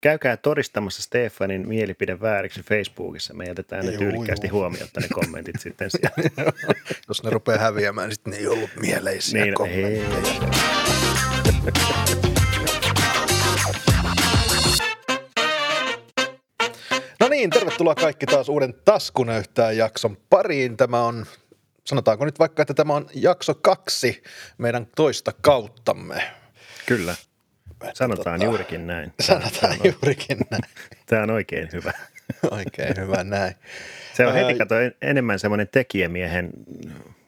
[0.00, 3.34] käykää todistamassa Stefanin mielipide vääriksi Facebookissa.
[3.34, 4.24] Me jätetään ne juu.
[4.52, 6.52] huomiotta ne kommentit sitten sieltä.
[7.08, 10.38] Jos ne rupeaa häviämään, niin sitten ne ei ollut mieleisiä Niin, kommentteja.
[17.20, 20.76] No niin, tervetuloa kaikki taas uuden Taskunöyhtää jakson pariin.
[20.76, 21.26] Tämä on,
[21.86, 24.22] sanotaanko nyt vaikka, että tämä on jakso kaksi
[24.58, 26.22] meidän toista kauttamme.
[26.86, 27.14] Kyllä.
[27.94, 29.12] Sanotaan Tota, juurikin näin.
[29.20, 30.62] Sanotaan Tämä on, juurikin näin.
[31.06, 31.92] tämä on oikein hyvä.
[32.50, 33.54] Oikein hyvä näin.
[34.14, 36.50] Se on heti kato en- enemmän semmoinen tekijämiehen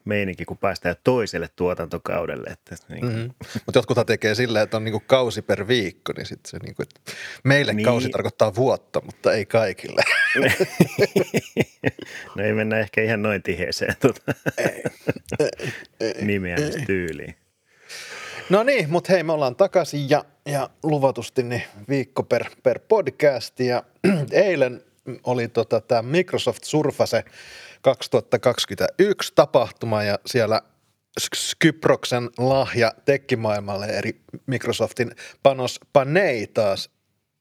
[0.05, 2.51] meininki, kun päästään toiselle tuotantokaudelle.
[2.51, 3.11] Että niin, mm.
[3.13, 3.31] Mm-hmm.
[3.67, 7.01] Mutta jotkuthan tekee silleen, että on niinku kausi per viikko, niin sitten se niinku, että
[7.45, 7.77] meille Niin.
[7.77, 7.85] niin.
[7.85, 10.03] kausi tarkoittaa vuotta, mutta ei kaikille.
[12.37, 14.21] no ei mennä ehkä ihan noin tiheeseen tuota,
[16.21, 17.35] nimeämistyyliin.
[18.51, 23.61] No niin, mutta hei, me ollaan takaisin ja, ja luvatusti niin viikko per, per podcast.
[23.61, 23.83] Ja
[24.33, 24.85] eilen
[25.23, 27.25] oli tota, tämä Microsoft Surface
[27.83, 30.63] 2021 tapahtuma ja siellä
[31.35, 35.11] Skyproksen lahja tekkimaailmalle eri Microsoftin
[35.43, 36.91] Panos Panei taas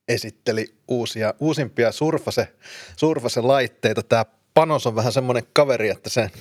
[0.08, 2.48] esitteli uusia, uusimpia Surface,
[2.96, 4.04] Surface-laitteita.
[4.04, 4.26] Tämä
[4.60, 6.32] Panos on vähän semmoinen kaveri, että se,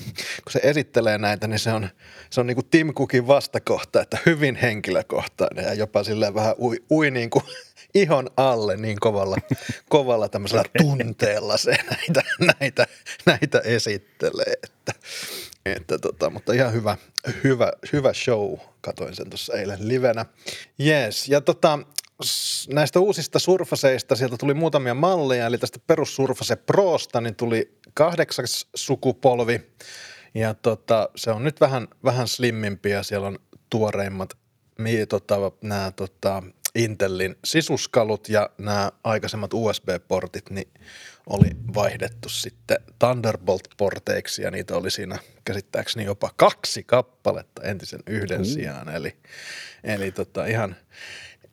[0.45, 1.89] kun se esittelee näitä, niin se on,
[2.31, 6.77] se on niin kuin Tim Cookin vastakohta, että hyvin henkilökohtainen ja jopa silleen vähän ui,
[6.91, 7.45] ui niin kuin
[7.95, 9.37] ihon alle niin kovalla,
[9.89, 12.23] kovalla tämmöisellä tunteella se näitä,
[12.61, 12.87] näitä,
[13.27, 14.55] näitä esittelee.
[14.63, 14.93] Että,
[15.67, 16.97] että tota, mutta ihan hyvä,
[17.45, 20.27] hyvä, hyvä show, katoin sen tuossa eilen livenä.
[20.81, 21.79] Yes, ja tota,
[22.69, 28.67] näistä uusista surfaseista sieltä tuli muutamia malleja, eli tästä perus Surface Prosta niin tuli kahdeksas
[28.75, 29.61] sukupolvi,
[30.35, 33.39] ja tota, se on nyt vähän, vähän slimmimpi ja siellä on
[33.71, 34.35] tuoreimmat
[34.79, 36.43] mi, tota, nämä tota,
[36.75, 40.69] Intelin sisuskalut ja nämä aikaisemmat USB-portit niin
[41.27, 48.89] oli vaihdettu sitten Thunderbolt-porteiksi ja niitä oli siinä käsittääkseni jopa kaksi kappaletta entisen yhden sijaan.
[48.89, 49.17] Eli,
[49.85, 50.77] eli tota, ihan,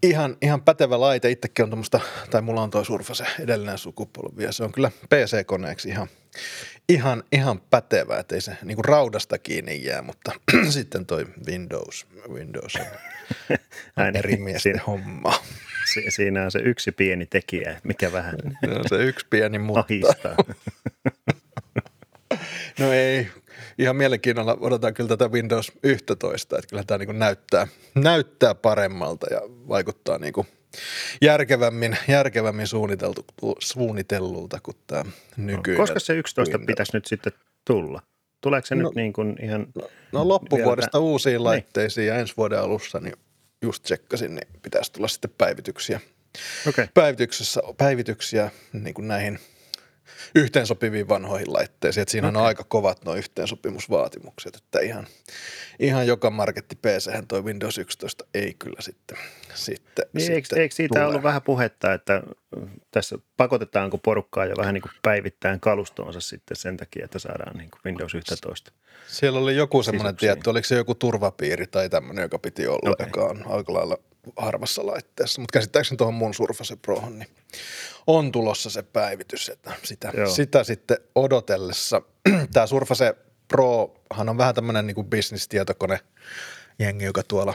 [0.03, 1.31] ihan, ihan pätevä laite.
[1.31, 5.89] Itsekin on tuommoista, tai mulla on toi Surface edellinen sukupolvi ja se on kyllä PC-koneeksi
[5.89, 6.07] ihan,
[6.89, 10.31] ihan, ihan pätevä, ettei se niinku raudasta kiinni jää, mutta
[10.69, 12.85] sitten toi Windows, Windows on,
[14.07, 15.33] on eri miesten siinä- homma.
[15.93, 19.85] Si- Siinä on se yksi pieni tekijä, mikä vähän Se on se yksi pieni mutta.
[22.79, 23.27] No ei,
[23.79, 29.41] ihan mielenkiinnolla odotan kyllä tätä Windows 11, että kyllä tämä niin näyttää, näyttää paremmalta ja
[29.67, 30.47] vaikuttaa niin kuin
[31.21, 33.25] järkevämmin, järkevämmin suunniteltu,
[33.59, 35.05] suunnitellulta kuin tämä
[35.37, 35.81] nykyinen.
[35.81, 36.65] Koska se 11 Windows.
[36.67, 37.33] pitäisi nyt sitten
[37.67, 38.01] tulla?
[38.41, 39.67] Tuleeko se No- nyt niin kuin ihan...
[40.11, 41.43] No loppuvuodesta Vielä- uusiin Niin.
[41.43, 43.15] laitteisiin ja ensi vuoden alussa, niin
[43.61, 45.99] just tsekkasin, niin pitäisi tulla sitten päivityksiä.
[46.69, 46.87] Okay.
[46.93, 49.39] Päivityksessä, päivityksiä niin kuin näihin
[50.35, 52.01] yhteensopiviin vanhoihin laitteisiin.
[52.01, 52.41] Että siinä okay.
[52.41, 55.07] on aika kovat nuo yhteensopimusvaatimukset, että ihan,
[55.79, 59.17] ihan joka marketti pc toi Windows 11 ei kyllä sitten,
[59.53, 61.05] sitten, Niin sitten eikö, eikö siitä tule.
[61.05, 62.23] ollut vähän puhetta, että
[62.91, 67.71] tässä pakotetaanko porukkaa jo vähän niin kuin päivittäin kalustoonsa sitten sen takia, että saadaan niin
[67.71, 68.71] kuin Windows 11?
[69.07, 70.29] Siellä oli joku semmoinen, Sisuksiin.
[70.29, 73.07] tietty, oliko se joku turvapiiri tai tämmöinen, joka piti olla, okay.
[73.07, 73.97] joka on aika lailla
[74.37, 75.41] harvassa laitteessa.
[75.41, 77.29] Mutta käsittääkseni tuohon mun Surface Prohon, niin
[78.07, 80.29] on tulossa se päivitys, että sitä, Joo.
[80.29, 82.01] sitä sitten odotellessa.
[82.53, 83.15] Tämä Surface
[83.47, 85.99] Prohan on vähän tämmöinen niin business-tietokone
[86.79, 87.53] jengi, joka tuolla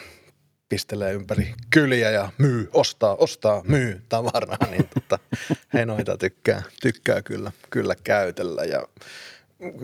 [0.69, 5.19] pistelee ympäri kyliä ja myy, ostaa, ostaa, myy tavaraa, niin tota,
[5.75, 8.89] he noita tykkää, tykkää kyllä, kyllä käytellä ja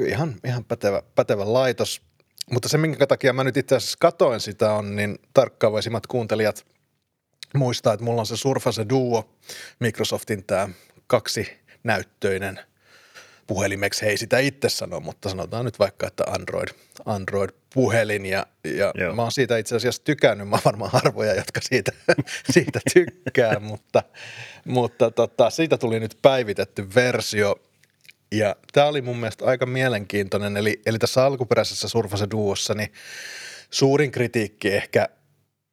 [0.06, 2.02] ihan, ihan pätevä, pätevä laitos.
[2.50, 6.66] Mutta se, minkä takia mä nyt itse asiassa katoin sitä on, niin tarkkaavaisimmat kuuntelijat
[7.54, 9.36] muistaa, että mulla on se Surface Duo,
[9.80, 10.68] Microsoftin tämä
[11.06, 11.52] kaksi
[11.84, 12.60] näyttöinen
[13.46, 16.68] puhelimeksi, he ei sitä itse sano, mutta sanotaan nyt vaikka, että Android,
[17.04, 19.14] Android-puhelin ja, ja Joo.
[19.14, 21.92] mä oon siitä itse asiassa tykännyt, mä oon varmaan harvoja, jotka siitä,
[22.54, 24.02] siitä tykkää, mutta,
[24.64, 27.56] mutta tota, siitä tuli nyt päivitetty versio
[28.32, 32.92] ja tämä oli mun mielestä aika mielenkiintoinen, eli, eli tässä alkuperäisessä Surface Duossa niin
[33.70, 35.08] suurin kritiikki ehkä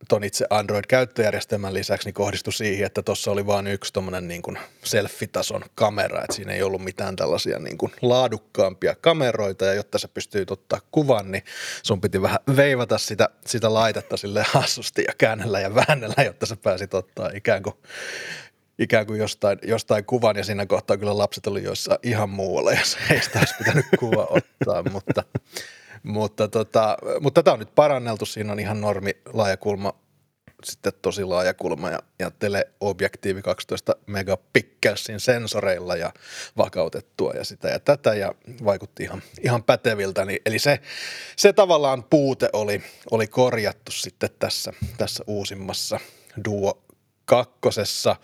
[0.10, 4.58] ton itse Android-käyttöjärjestelmän lisäksi niin kohdistui siihen, että tuossa oli vain yksi tuommoinen niin kuin
[4.84, 10.08] selfie-tason kamera, että siinä ei ollut mitään tällaisia niin kuin laadukkaampia kameroita, ja jotta sä
[10.08, 11.44] pystyy ottaa kuvan, niin
[11.84, 16.56] sun piti vähän veivata sitä, sitä laitetta sille hassusti ja käännellä ja väännellä, jotta sä
[16.56, 17.76] pääsit ottaa ikään kuin
[18.80, 22.86] ikään kuin jostain, jostain kuvan ja siinä kohtaa kyllä lapset oli jossain ihan muualla ja
[22.86, 25.24] se ei sitä olisi pitänyt kuva ottaa, mutta,
[26.04, 29.94] mutta, tota, mutta tätä on nyt paranneltu, siinä on ihan normi laajakulma
[30.64, 36.14] sitten tosi laaja kulma ja, ja teleobjektiivi 12 megapikkelsin sensoreilla ja
[36.58, 38.34] vakautettua ja sitä ja tätä ja
[38.66, 40.26] vaikutti ihan, ihan päteviltä.
[40.26, 40.80] Niin, eli se,
[41.36, 42.82] se tavallaan puute oli,
[43.12, 46.00] oli korjattu sitten tässä, tässä uusimmassa
[46.46, 46.84] Duo
[47.26, 48.16] kakkosessa.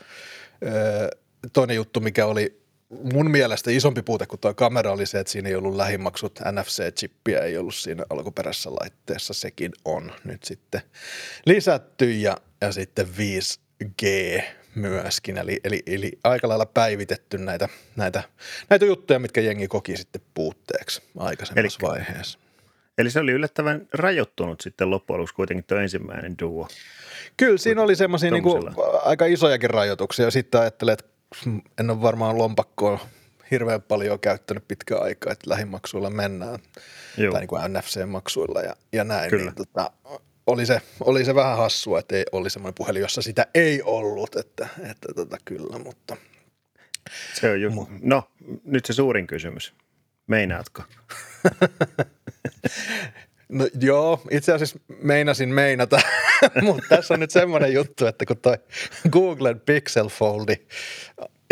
[1.54, 2.60] Toinen juttu, mikä oli
[3.14, 7.44] mun mielestä isompi puute kuin tuo kamera oli se, että siinä ei ollut lähimaksut, NFC-chippiä
[7.44, 10.82] ei ollut siinä alkuperäisessä laitteessa, sekin on nyt sitten
[11.46, 14.04] lisätty ja, ja sitten 5G
[14.76, 18.24] myöskin, eli, eli, eli aika lailla päivitetty näitä, näitä,
[18.70, 22.40] näitä juttuja, mitkä jengi koki sitten puutteeksi aikaisemmassa eli, vaiheessa.
[23.00, 26.68] Eli se oli yllättävän rajoittunut sitten loppujen lopuksi kuitenkin tuo ensimmäinen duo.
[27.38, 28.44] Kyllä, siinä oli semmoisia niin
[29.04, 30.32] aika isojakin rajoituksia.
[30.32, 31.06] Sitten ajattelee, että
[31.80, 33.00] en ole varmaan lompakkoa
[33.52, 36.60] hirveän paljon käyttänyt pitkään aikaa, että lähimaksuilla mennään,
[37.18, 37.32] Joo.
[37.32, 39.30] tai niin kuin NFC-maksuilla ja, ja näin.
[39.30, 39.44] Kyllä.
[39.44, 39.92] Niin, tota,
[40.48, 44.36] oli, se, oli se vähän hassua, että ei, oli semmoinen puhelin, jossa sitä ei ollut,
[44.36, 46.18] että, että tota, kyllä, mutta...
[47.34, 48.24] Se on ju- no,
[48.64, 49.74] nyt se suurin kysymys.
[50.28, 50.84] Meinaatko?
[53.50, 56.02] No joo, itse asiassa meinasin meinata,
[56.62, 58.58] mutta tässä on nyt semmoinen juttu, että kun toi
[59.12, 60.56] Googlen Pixel Foldi,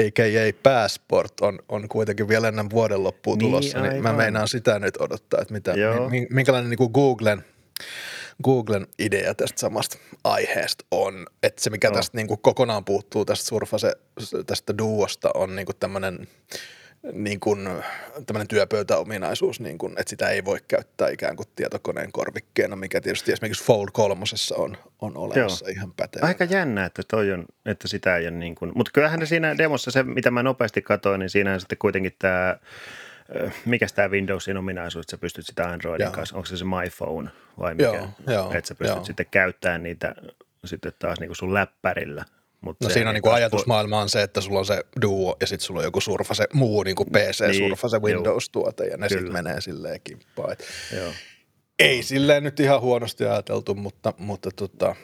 [0.02, 0.54] a.k.a.
[0.64, 4.80] Passport, on, on kuitenkin vielä ennen vuoden loppuun niin, tulossa, niin, niin mä meinaan sitä
[4.80, 5.74] nyt odottaa, että mitä,
[6.30, 7.46] minkälainen niin kuin Googlen,
[8.44, 11.26] Googlen idea tästä samasta aiheesta on.
[11.44, 11.96] Että se, mikä no.
[11.96, 13.94] tästä niin kuin kokonaan puuttuu tästä Surface,
[14.46, 16.20] tästä Duosta, on niin kuin tämmöinen–
[17.14, 17.70] niin kuin,
[18.26, 23.32] tämmöinen työpöytäominaisuus, niin kuin, että sitä ei voi käyttää ikään kuin tietokoneen korvikkeena, mikä tietysti
[23.32, 25.72] esimerkiksi Fold 3 on, on olemassa Joo.
[25.76, 26.28] ihan pätevä.
[26.28, 29.92] Aika jännä, että toi on, että sitä ei ole niin kuin, mutta kyllähän siinä demossa
[29.92, 32.58] se, mitä mä nopeasti katsoin, niin siinä on sitten kuitenkin tämä
[33.66, 36.14] mikä tämä Windowsin ominaisuus, että sä pystyt sitä Androidin Joo.
[36.14, 37.30] kanssa, onko se se My Phone
[37.60, 39.06] vai mikä, joo, joo, että sä pystyt joo.
[39.06, 40.16] sitten käyttämään niitä
[40.66, 42.26] sitten taas niin kuin sun läppärillä
[42.62, 45.66] Mut no siinä on niinku ajatusmaailma on se, että sulla on se Duo ja sitten
[45.66, 50.02] sulla on joku Surface, muu niinku PC, niin, Surface Windows-tuote ja ne sitten menee silleen
[50.04, 50.58] kimppaan.
[50.98, 51.12] Joo.
[51.80, 54.96] Ei silleen nyt ihan huonosti ajateltu, mutta, mutta tota,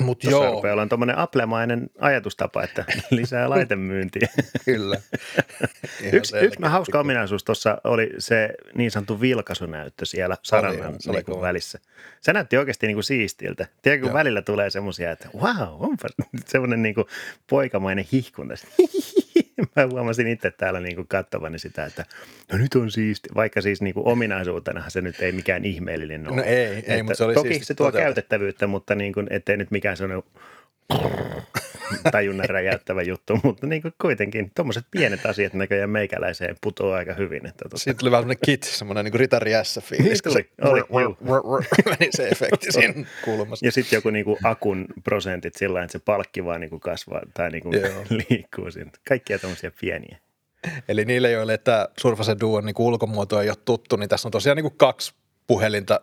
[0.00, 0.54] Mut Tuossa joo.
[0.54, 4.28] rupeaa olla tuommoinen aplemainen ajatustapa, että lisää laitemyyntiä.
[4.64, 5.00] Kyllä.
[6.12, 11.40] yksi, yksi mä hauska ominaisuus tuossa oli se niin sanottu vilkaisunäyttö siellä sarannan niin kuin
[11.40, 11.78] välissä.
[12.20, 13.66] Se näytti oikeasti niin kuin siistiltä.
[13.82, 14.18] Tiedätkö, kun joo.
[14.18, 16.08] välillä tulee semmoisia, että wow, onpa
[16.46, 17.06] semmoinen niin kuin
[17.50, 18.54] poikamainen hihkunta.
[19.76, 22.04] mä huomasin itse täällä niin kuin katsovani sitä, että
[22.52, 26.36] no nyt on siisti, vaikka siis niin kuin ominaisuutena se nyt ei mikään ihmeellinen ole.
[26.36, 28.04] No ei, ei että mutta se oli Toki se tuo toteutettu.
[28.04, 30.24] käytettävyyttä, mutta niin kuin, ettei nyt mikään sellainen
[32.12, 37.46] tajunnan räjäyttävä juttu, mutta niin kuin kuitenkin tuommoiset pienet asiat näköjään meikäläiseen putoaa aika hyvin.
[37.46, 37.78] Että tuota.
[37.78, 40.22] Siitä tuli vähän semmoinen kit, semmoinen niin ritari S-fiilis.
[40.34, 41.64] Niin tuli, oli,
[42.00, 43.66] meni se efekti siinä kulmassa.
[43.66, 47.20] Ja sitten joku niin kuin akun prosentit sillä että se palkki vaan niin kuin kasvaa
[47.34, 47.74] tai niin kuin
[48.10, 48.90] liikkuu siinä.
[49.08, 50.18] Kaikkia tuommoisia pieniä.
[50.88, 54.56] Eli niille, joille tämä Surface Duon niin ulkomuoto ei ole tuttu, niin tässä on tosiaan
[54.56, 55.14] niin kuin kaksi
[55.46, 56.00] puhelinta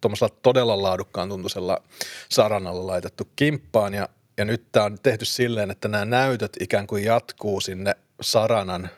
[0.00, 1.82] tuommoisella todella laadukkaan tuntuisella
[2.28, 7.04] saranalla laitettu kimppaan ja, ja nyt tämä on tehty silleen, että nämä näytöt ikään kuin
[7.04, 8.90] jatkuu sinne saranan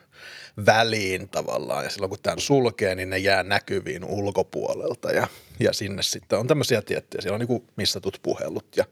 [0.66, 1.84] väliin tavallaan.
[1.84, 5.12] Ja silloin kun tämän sulkee, niin ne jää näkyviin ulkopuolelta.
[5.12, 5.26] Ja,
[5.60, 8.84] ja sinne sitten on tämmöisiä tiettyjä, siellä on niin missatut puhelut ja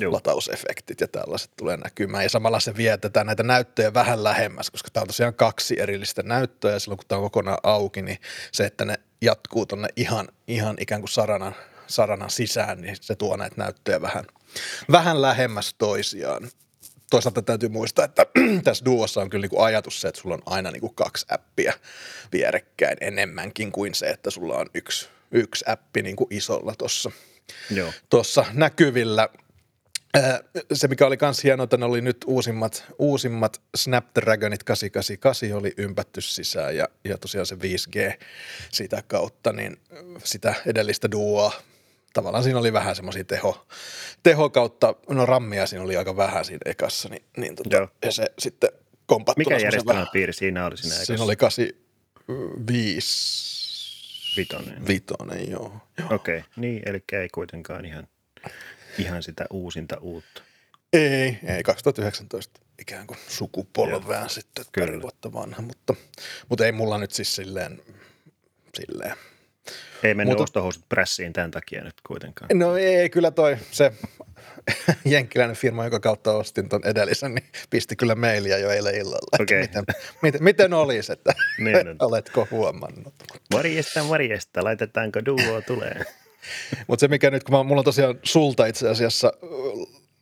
[0.00, 0.12] Joo.
[0.12, 2.24] latausefektit ja tällaiset tulee näkymään.
[2.24, 6.22] Ja samalla se vie tätä näitä näyttöjä vähän lähemmäs, koska tämä on tosiaan kaksi erillistä
[6.22, 6.72] näyttöä.
[6.72, 8.18] Ja silloin kun tämä on kokonaan auki, niin
[8.52, 11.54] se, että ne jatkuu tuonne ihan, ihan ikään kuin saranan,
[11.86, 14.24] saranan sisään, niin se tuo näitä näyttöjä vähän,
[14.92, 16.48] vähän lähemmäs toisiaan.
[17.10, 18.26] Toisaalta täytyy muistaa, että
[18.64, 21.26] tässä Duossa on kyllä niin kuin ajatus se, että sulla on aina niin kuin kaksi
[21.28, 21.72] appia
[22.32, 26.74] vierekkäin enemmänkin kuin se, että sulla on yksi, yksi appi niin kuin isolla
[28.10, 29.28] tuossa näkyvillä
[30.72, 36.20] se, mikä oli myös hienoa, että ne oli nyt uusimmat, uusimmat Snapdragonit 888 oli ympätty
[36.20, 38.18] sisään ja, ja tosiaan se 5G
[38.70, 39.76] sitä kautta, niin
[40.24, 41.52] sitä edellistä duoa
[42.12, 43.66] tavallaan siinä oli vähän semmoisia teho,
[44.22, 48.26] teho kautta, no rammia siinä oli aika vähän siinä ekassa, niin, niin tota, ja se
[48.38, 48.70] sitten
[49.06, 49.56] kompattuna.
[49.56, 51.06] Mikä järjestelmäpiiri siinä oli siinä ekassa?
[51.06, 53.52] Siinä oli 85
[54.36, 54.86] Vitonen.
[54.88, 55.76] Vitonen, joo.
[55.98, 56.08] joo.
[56.10, 56.50] Okei, okay.
[56.56, 58.08] niin, eli ei kuitenkaan ihan
[58.98, 60.42] ihan sitä uusinta uutta.
[60.92, 64.28] Ei, ei 2019 ikään kuin sukupolvea Joo.
[64.28, 65.94] sitten, pari vuotta vanha, mutta,
[66.48, 67.82] mutta ei mulla nyt siis silleen,
[68.74, 69.16] silleen
[70.02, 72.58] ei mennyt Mutta, ostohousut pressiin tämän takia nyt kuitenkaan.
[72.58, 73.92] No ei, kyllä toi se
[75.04, 79.42] jenkkiläinen firma, joka kautta ostin tuon edellisen, niin pisti kyllä mailia jo eilen illalla.
[79.42, 79.60] Okay.
[79.60, 79.84] Miten,
[80.22, 83.14] miten, miten olisi, että niin, oletko huomannut?
[83.52, 86.04] Morjesta, morjesta, laitetaanko duo tulee?
[86.86, 89.32] Mutta se mikä nyt, kun mä, mulla on tosiaan sulta itse asiassa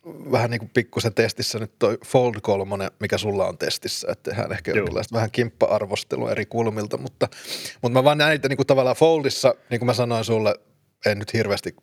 [0.05, 4.51] vähän niin kuin pikkusen testissä nyt toi Fold 3, mikä sulla on testissä, että tehdään
[4.51, 4.77] ehkä Joo.
[4.77, 7.27] jonkinlaista vähän kimppa-arvostelua eri kulmilta, mutta,
[7.81, 10.55] mutta mä vaan näin, että niin kuin tavallaan Foldissa, niin kuin mä sanoin sulle,
[11.05, 11.75] en nyt hirveästi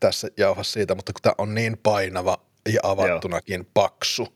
[0.00, 3.70] tässä jauha siitä, mutta kun tämä on niin painava ja avattunakin Joo.
[3.74, 4.28] paksu,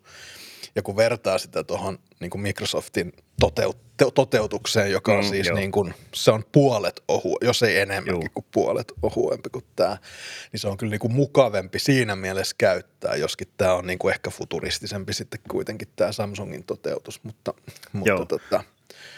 [0.75, 5.95] ja kun vertaa sitä tuohon niin Microsoftin toteut- toteutukseen, joka on mm, siis niin kuin,
[6.15, 9.97] se on puolet ohu, jos ei enemmänkin kuin puolet ohuempi kuin tämä,
[10.53, 14.15] niin se on kyllä niin kuin mukavempi siinä mielessä käyttää, joskin tämä on niin kuin
[14.15, 17.55] ehkä futuristisempi sitten kuitenkin tämä Samsungin toteutus, mutta,
[17.93, 18.25] mutta Joo.
[18.25, 18.65] tota,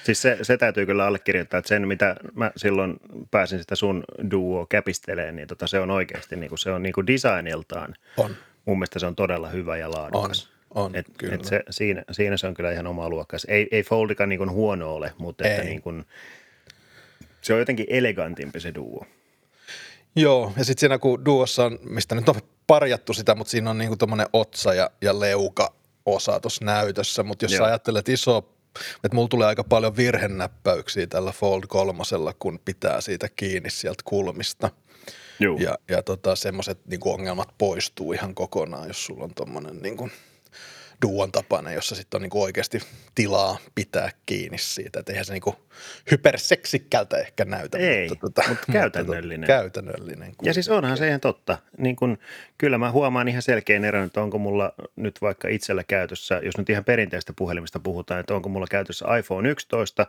[0.04, 2.96] Siis se, se täytyy kyllä allekirjoittaa, että sen mitä mä silloin
[3.30, 6.92] pääsin sitä sun duo käpisteleen, niin tota, se on oikeasti niin kuin, se on niin
[6.92, 7.94] kuin designiltaan.
[8.16, 8.36] On.
[8.64, 10.48] Mun mielestä se on todella hyvä ja laadukas.
[10.50, 10.55] On.
[10.74, 11.34] On, et, kyllä.
[11.34, 13.46] Et se, siinä, siinä se on kyllä ihan oma luokkas.
[13.48, 16.04] Ei, ei Foldikaan niin huono ole, mutta että niin kuin,
[17.42, 19.06] se on jotenkin elegantimpi se duo.
[20.16, 22.34] Joo, ja sitten siinä kun duossa on, mistä nyt on
[22.66, 25.74] parjattu sitä, mutta siinä on niinku tuommoinen otsa ja, ja leuka
[26.06, 27.58] osa tuossa näytössä, mutta jos Joo.
[27.58, 28.38] sä ajattelet iso,
[29.04, 34.70] että mulla tulee aika paljon virhennäppäyksiä tällä Fold kolmosella, kun pitää siitä kiinni sieltä kulmista.
[35.40, 35.58] Joo.
[35.58, 40.10] Ja, ja tota, semmoiset niinku ongelmat poistuu ihan kokonaan, jos sulla on tuommoinen niinku–
[41.02, 42.80] duon tapainen, jossa sitten on niinku oikeasti
[43.14, 45.00] tilaa pitää kiinni siitä.
[45.00, 45.56] Että eihän se niinku
[46.10, 47.78] hyperseksikkältä ehkä näytä.
[47.78, 49.40] Ei, mutta, tota, mutta käytännöllinen.
[49.40, 50.32] Mutta käytännöllinen.
[50.42, 51.58] Ja siis onhan se ihan totta.
[51.78, 52.18] Niin kun,
[52.58, 56.70] kyllä mä huomaan ihan selkeän eron, että onko mulla nyt vaikka itsellä käytössä, jos nyt
[56.70, 60.06] ihan perinteistä puhelimista puhutaan, että onko mulla käytössä iPhone 11,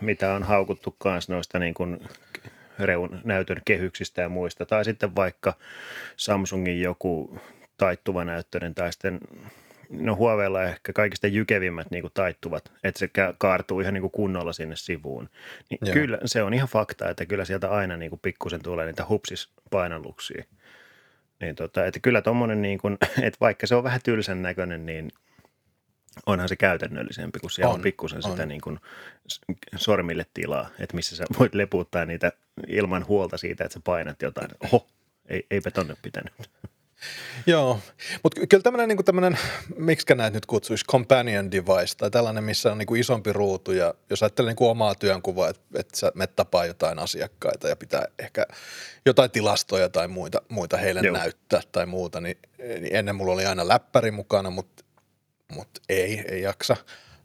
[0.00, 2.00] mitä on haukuttu kanssa noista niin kuin
[2.78, 5.54] reun näytön kehyksistä ja muista, tai sitten vaikka
[6.16, 7.38] Samsungin joku
[7.76, 9.20] taittuva näyttöinen tai sitten
[9.90, 14.52] no Huaweilla ehkä kaikista jykevimmät niin kuin taittuvat, että se kaartuu ihan niin kuin kunnolla
[14.52, 15.28] sinne sivuun.
[15.70, 19.06] Niin kyllä se on ihan fakta, että kyllä sieltä aina niin kuin pikkusen tulee niitä
[19.08, 20.44] hupsis painalluksia.
[21.40, 25.10] Niin tota, että kyllä tuommoinen, niin kuin, että vaikka se on vähän tylsän näköinen, niin
[26.26, 28.30] onhan se käytännöllisempi, kun siellä on, on pikkusen on.
[28.30, 28.80] sitä niin kuin
[29.76, 32.32] sormille tilaa, että missä sä voit leputtaa niitä
[32.66, 34.48] ilman huolta siitä, että sä painat jotain.
[34.60, 34.86] Oho,
[35.26, 36.32] ei, eipä tonne pitänyt.
[37.46, 37.80] Joo,
[38.22, 39.38] mutta kyllä tämmöinen, niin tämmöinen,
[39.76, 43.94] miksi näitä nyt kutsuisi, companion device tai tällainen, missä on niin kuin isompi ruutu ja
[44.10, 48.06] jos ajattelee niin kuin omaa työnkuvaa, että, että sä met tapaa jotain asiakkaita ja pitää
[48.18, 48.46] ehkä
[49.06, 51.16] jotain tilastoja tai muita, muita heille Joo.
[51.16, 54.84] näyttää tai muuta, niin, niin ennen mulla oli aina läppäri mukana, mutta,
[55.52, 56.76] mutta ei, ei jaksa.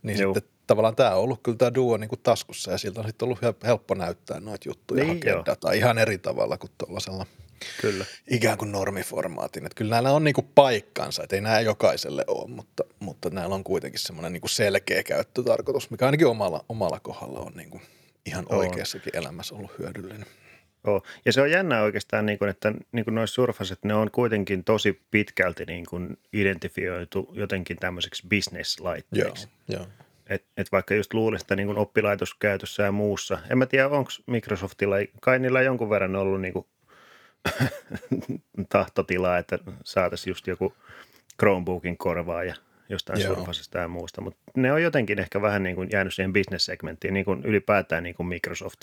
[0.04, 0.34] Niin Joo.
[0.34, 3.26] sitten tavallaan tämä on ollut kyllä tämä duo niin kuin taskussa ja siltä on sitten
[3.26, 7.26] ollut helppo näyttää noita juttuja niin, hakea dataa ihan eri tavalla kuin tuollaisella–
[7.82, 8.06] Kyllä.
[8.28, 9.66] ikään kuin normiformaatin.
[9.66, 13.64] Että kyllä näillä on niinku paikkansa, että ei nämä jokaiselle ole, mutta, mutta näillä on
[13.64, 17.82] kuitenkin semmoinen niinku selkeä käyttötarkoitus, mikä ainakin omalla, omalla kohdalla on niinku
[18.26, 18.58] ihan on.
[18.58, 20.26] oikeassakin elämässä ollut hyödyllinen.
[20.86, 21.04] Joo.
[21.26, 24.64] Ja se on jännä oikeastaan, niin kuin, että niin kuin noissa surfaset, ne on kuitenkin
[24.64, 28.28] tosi pitkälti niin kuin identifioitu jotenkin tämmöiseksi.
[29.68, 29.88] Joo, joo.
[30.30, 34.96] Et, et vaikka just luulisi, että niin oppilaitoskäytössä ja muussa, en mä tiedä onko Microsoftilla,
[35.22, 36.66] kai niillä jonkun verran ollut niin kuin
[38.70, 40.74] tahtotilaa, että saataisiin just joku
[41.40, 42.56] Chromebookin korvaa ja
[42.90, 43.36] jostain Joo.
[43.36, 47.26] Surfacesta ja muusta, mutta ne on jotenkin ehkä vähän niin kuin jäänyt siihen business-segmenttiin, niin
[47.26, 48.82] kuin ylipäätään niin kuin Microsoft.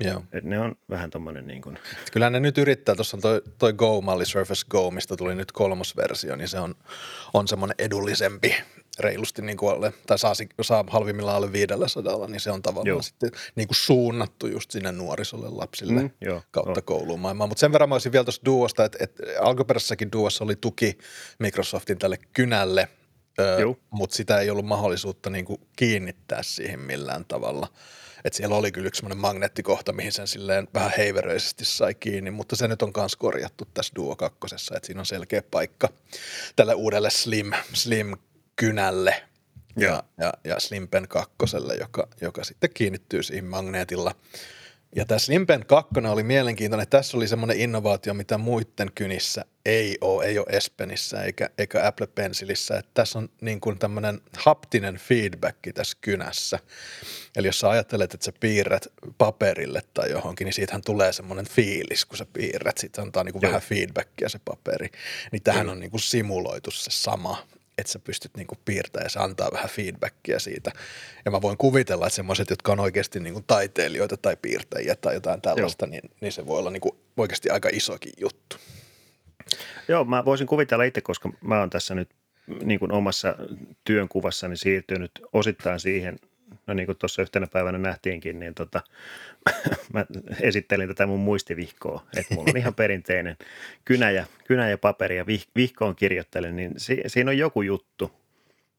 [0.00, 0.24] Joo.
[0.32, 1.78] Et ne on vähän tommoinen niin kuin.
[2.12, 5.96] Kyllä ne nyt yrittää, tuossa on toi, toi Go-malli, Surface Go, mistä tuli nyt kolmas
[5.96, 6.74] versio, niin se on,
[7.34, 8.54] on semmoinen edullisempi
[9.00, 13.02] reilusti niin kuin alle, tai saa, saa halvimmillaan alle 500, niin se on tavallaan joo.
[13.02, 16.10] sitten niin kuin suunnattu just sinne nuorisolle lapsille mm,
[16.50, 16.82] kautta joo.
[16.84, 17.48] kouluun maailmaan.
[17.48, 20.98] Mutta sen verran mä olisin vielä tuossa Duosta, että, että alkuperäisessäkin Duossa oli tuki
[21.38, 22.88] Microsoftin tälle kynälle,
[23.90, 27.68] mutta sitä ei ollut mahdollisuutta niin kuin kiinnittää siihen millään tavalla.
[28.24, 32.68] Et siellä oli kyllä yksi magneettikohta, mihin sen silleen vähän heiveröisesti sai kiinni, mutta se
[32.68, 34.38] nyt on myös korjattu tässä Duo 2,
[34.76, 35.88] että siinä on selkeä paikka
[36.56, 38.16] tälle uudelle Slim, Slim
[38.60, 39.22] kynälle
[39.76, 44.14] ja, ja, ja Slimpen kakkoselle, joka, joka sitten kiinnittyy siihen magneetilla.
[44.96, 46.88] Ja tässä Slimpen 2 oli mielenkiintoinen.
[46.88, 52.06] Tässä oli semmoinen innovaatio, mitä muiden kynissä ei ole, ei ole Espenissä eikä, eikä Apple
[52.06, 52.78] Pencilissä.
[52.78, 56.58] Että tässä on niin kuin tämmöinen haptinen feedback tässä kynässä.
[57.36, 58.86] Eli jos sä ajattelet, että sä piirrät
[59.18, 62.78] paperille tai johonkin, niin siitähän tulee semmoinen fiilis, kun sä piirrät.
[62.78, 64.88] Sitten antaa niin kuin vähän feedbackia se paperi.
[65.32, 67.46] Niin tähän on niin kuin simuloitu se sama
[67.80, 70.72] että sä pystyt niinku piirtämään ja se antaa vähän feedbackia siitä.
[71.24, 75.40] Ja mä voin kuvitella, että semmoiset, jotka on oikeasti niinku taiteilijoita tai piirtäjiä tai jotain
[75.40, 78.56] tällaista, niin, niin se voi olla niinku oikeasti aika isokin juttu.
[79.88, 82.08] Joo, mä voisin kuvitella itse, koska mä oon tässä nyt
[82.62, 83.34] niin kuin omassa
[83.84, 86.18] työnkuvassani siirtynyt osittain siihen,
[86.66, 88.80] no niin kuin tuossa yhtenä päivänä nähtiinkin, niin tota,
[89.94, 90.06] mä
[90.40, 93.36] esittelin tätä mun muistivihkoa, että mulla on ihan perinteinen
[93.84, 98.12] kynä ja, kynä ja paperi ja vih, vihkoon kirjoittelen, niin si, siinä on joku juttu.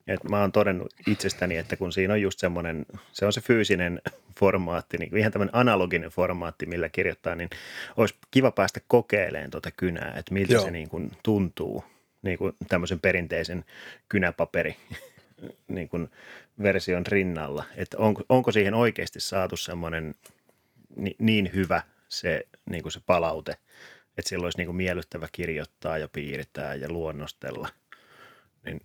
[0.07, 4.01] Et mä oon todennut itsestäni, että kun siinä on just semmoinen, se on se fyysinen
[4.39, 7.49] formaatti, niin ihan tämmöinen analoginen formaatti, millä kirjoittaa, niin
[7.97, 10.63] olisi kiva päästä kokeilemaan tuota kynää, että miltä Joo.
[10.63, 11.83] se niin kuin tuntuu
[12.21, 13.65] niin kuin tämmöisen perinteisen
[14.09, 14.75] kynäpaperi
[15.67, 16.09] niin kuin
[16.63, 20.15] version rinnalla, että onko, onko siihen oikeasti saatu semmoinen
[20.95, 23.51] niin, niin hyvä se, niin kuin se palaute,
[24.17, 27.69] että sillä olisi niin kuin miellyttävä kirjoittaa ja piirtää ja luonnostella,
[28.65, 28.81] niin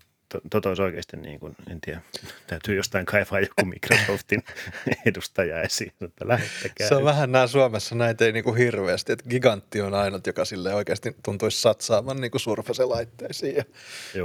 [0.50, 2.00] Toto olisi oikeasti, niin kuin, en tiedä,
[2.46, 4.42] täytyy jostain kaivaa joku Microsoftin
[5.06, 6.88] edustaja esiin, että lähettäkää.
[6.88, 10.44] Se on vähän nämä Suomessa, näitä ei niin kuin hirveästi, että Gigantti on ainut, joka
[10.44, 13.56] sille oikeasti tuntuisi satsaavan niin surfase-laitteisiin.
[13.56, 13.64] Ja,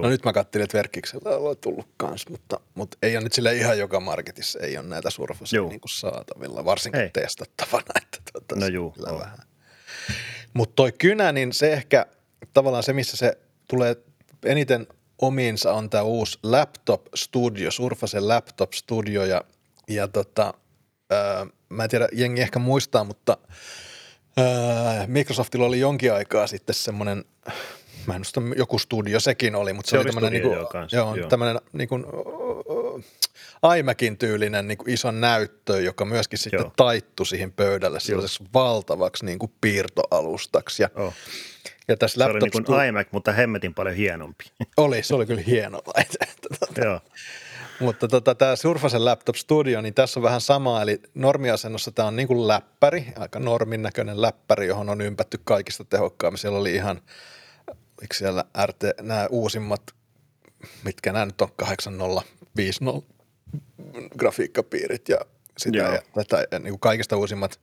[0.01, 3.55] no nyt mä katselin, että Verkkiksellä on tullut kanssa, mutta, mutta ei ole nyt sille
[3.55, 7.09] ihan joka marketissa, ei ole näitä surfaseja niin kuin saatavilla, varsinkin ei.
[7.09, 7.93] testattavana.
[7.95, 9.37] Että tuota, no juu, vähän.
[10.53, 12.05] Mutta toi kynä, niin se ehkä
[12.53, 13.95] tavallaan se, missä se tulee
[14.45, 14.87] eniten
[15.21, 19.43] omiinsa on tämä uusi Laptop Studio, Surface Laptop Studio ja,
[19.87, 20.53] ja tota,
[21.09, 23.37] ää, mä en tiedä, jengi ehkä muistaa, mutta
[24.37, 27.25] ää, Microsoftilla oli jonkin aikaa sitten semmoinen,
[28.07, 30.49] mä en muista, joku studio sekin oli, mutta se, se oli tämmöinen niinku,
[30.91, 31.61] joo, joo.
[31.73, 31.95] niinku,
[33.77, 36.71] iMacin tyylinen niin kuin iso näyttö, joka myöskin sitten Joo.
[36.75, 40.83] taittui siihen pöydälle sellaiseksi valtavaksi niin kuin piirtoalustaksi.
[40.83, 41.13] Ja, oh.
[41.87, 44.43] Ja tässä se laptop oli niin kuin iMac, mutta hemmetin paljon hienompi.
[44.77, 46.27] Oli, se oli kyllä hieno laite.
[46.41, 46.99] Tuota, Joo.
[47.79, 52.15] Mutta tota, tämä Surface Laptop Studio, niin tässä on vähän sama, eli normiasennossa tämä on
[52.15, 56.37] niin kuin läppäri, aika normin näköinen läppäri, johon on ympätty kaikista tehokkaammin.
[56.37, 57.01] Siellä oli ihan,
[58.01, 59.81] eikö siellä RT, nämä uusimmat,
[60.83, 63.07] mitkä nämä nyt on, 8050
[64.17, 65.17] grafiikkapiirit ja
[65.57, 65.93] sitä Joo.
[65.93, 67.59] ja tätä ja niin kuin kaikista uusimmat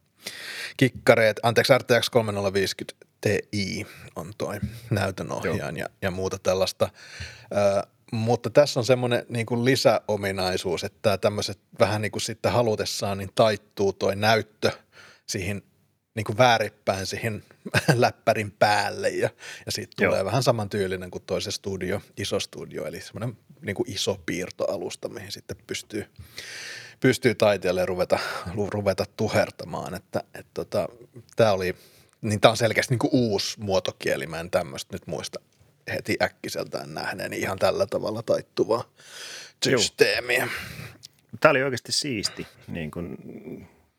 [0.77, 4.61] kikkareet, anteeksi RTX 3050 Ti on toi
[4.91, 6.89] näytönohjaan ja, ja muuta tällaista.
[7.53, 13.19] Ö, mutta tässä on semmoinen niin kuin lisäominaisuus, että tämmöiset vähän niin kuin sitten halutessaan
[13.19, 14.71] niin taittuu toi näyttö
[15.27, 15.63] siihen
[16.15, 17.45] niin kuin vääripäin siihen
[17.95, 19.31] läppärin päälle ja,
[19.67, 20.25] ja siitä tulee Joo.
[20.25, 25.57] vähän samantyylinen kuin toisen studio, iso studio, eli semmoinen niin kuin iso piirtoalusta, mihin sitten
[25.67, 26.07] pystyy,
[27.01, 28.19] pystyy taiteelle ruveta,
[28.69, 30.89] ruveta tuhertamaan, että, että tota,
[31.37, 31.77] tämä oli,
[32.23, 35.41] niin tämä on selkeästi niin kuin uusi muotokieli, mä en tämmöistä nyt muista
[35.93, 38.85] heti äkkiseltään nähneen niin ihan tällä tavalla taittuvaa
[39.65, 40.49] systeemiä.
[41.41, 43.17] Tämä oli oikeasti siisti, niin kuin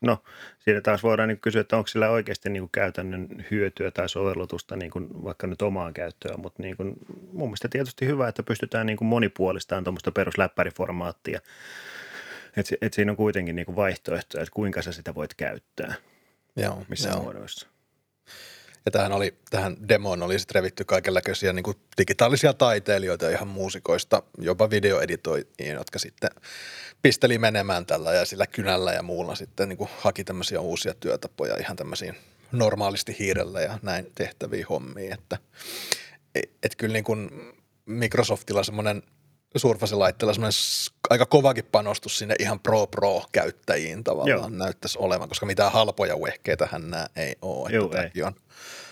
[0.01, 0.23] No,
[0.59, 4.75] siinä taas voidaan niin kysyä, että onko sillä oikeasti niin kuin käytännön hyötyä tai sovellutusta
[4.75, 6.95] niin kuin vaikka nyt omaan käyttöön, mutta niin kuin,
[7.33, 11.39] mun mielestä tietysti hyvä, että pystytään niin kuin monipuolistamaan tuommoista perusläppäriformaattia.
[12.57, 15.93] Että et siinä on kuitenkin niin kuin vaihtoehtoja, että kuinka sä sitä voit käyttää,
[16.55, 17.21] Joo, missä joo.
[17.21, 17.67] muodoissa.
[18.89, 24.69] Ja tähän, oli, tähän demoon oli sitten revitty kaikenlaisia niin digitaalisia taiteilijoita ihan muusikoista, jopa
[24.69, 26.29] videoeditoijia, jotka sitten
[27.01, 31.57] pisteli menemään tällä ja sillä kynällä ja muulla sitten niin kuin haki tämmöisiä uusia työtapoja
[31.57, 32.15] ihan tämmöisiin
[32.51, 35.37] normaalisti hiirellä ja näin tehtäviä hommia, että
[36.35, 37.29] et kyllä niin kuin
[37.85, 39.03] Microsoftilla semmoinen
[39.57, 40.59] Surface-laitteella semmoinen
[41.09, 44.49] aika kovakin panostus sinne ihan pro-pro-käyttäjiin tavallaan Joo.
[44.49, 46.15] näyttäisi olevan, koska mitään halpoja
[46.71, 47.69] hän nämä ei ole.
[47.69, 48.23] Joo, että ei.
[48.23, 48.33] on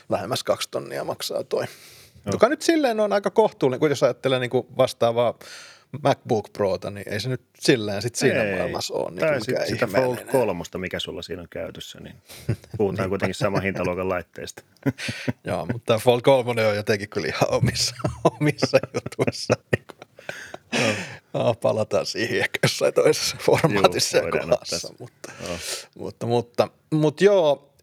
[0.10, 1.64] lähemmäs kaksi tonnia maksaa toi.
[1.64, 2.32] Joo.
[2.32, 5.34] Joka nyt silleen on aika kohtuullinen, kun jos ajattelee niin kuin vastaavaa
[6.04, 8.58] MacBook Prota, niin ei se nyt silleen sit siinä ei.
[8.58, 9.10] maailmassa ole.
[9.10, 12.16] Niin tai sit sitä Fold 3, mikä sulla siinä on käytössä, niin
[12.78, 14.64] puhutaan kuitenkin saman hintaluokan laitteesta.
[15.44, 17.96] Joo, mutta tämä Fold 3 on jotenkin kyllä ihan omissa,
[18.40, 19.54] omissa jutuissa.
[19.76, 19.86] Niin
[20.72, 20.96] kuin.
[21.34, 21.54] No.
[21.54, 24.94] palataan siihen ehkä jossain toisessa formaatissa joo, ja kohdassa.
[25.00, 25.58] Mutta, joo.
[25.98, 27.74] mutta, mutta, mutta joo,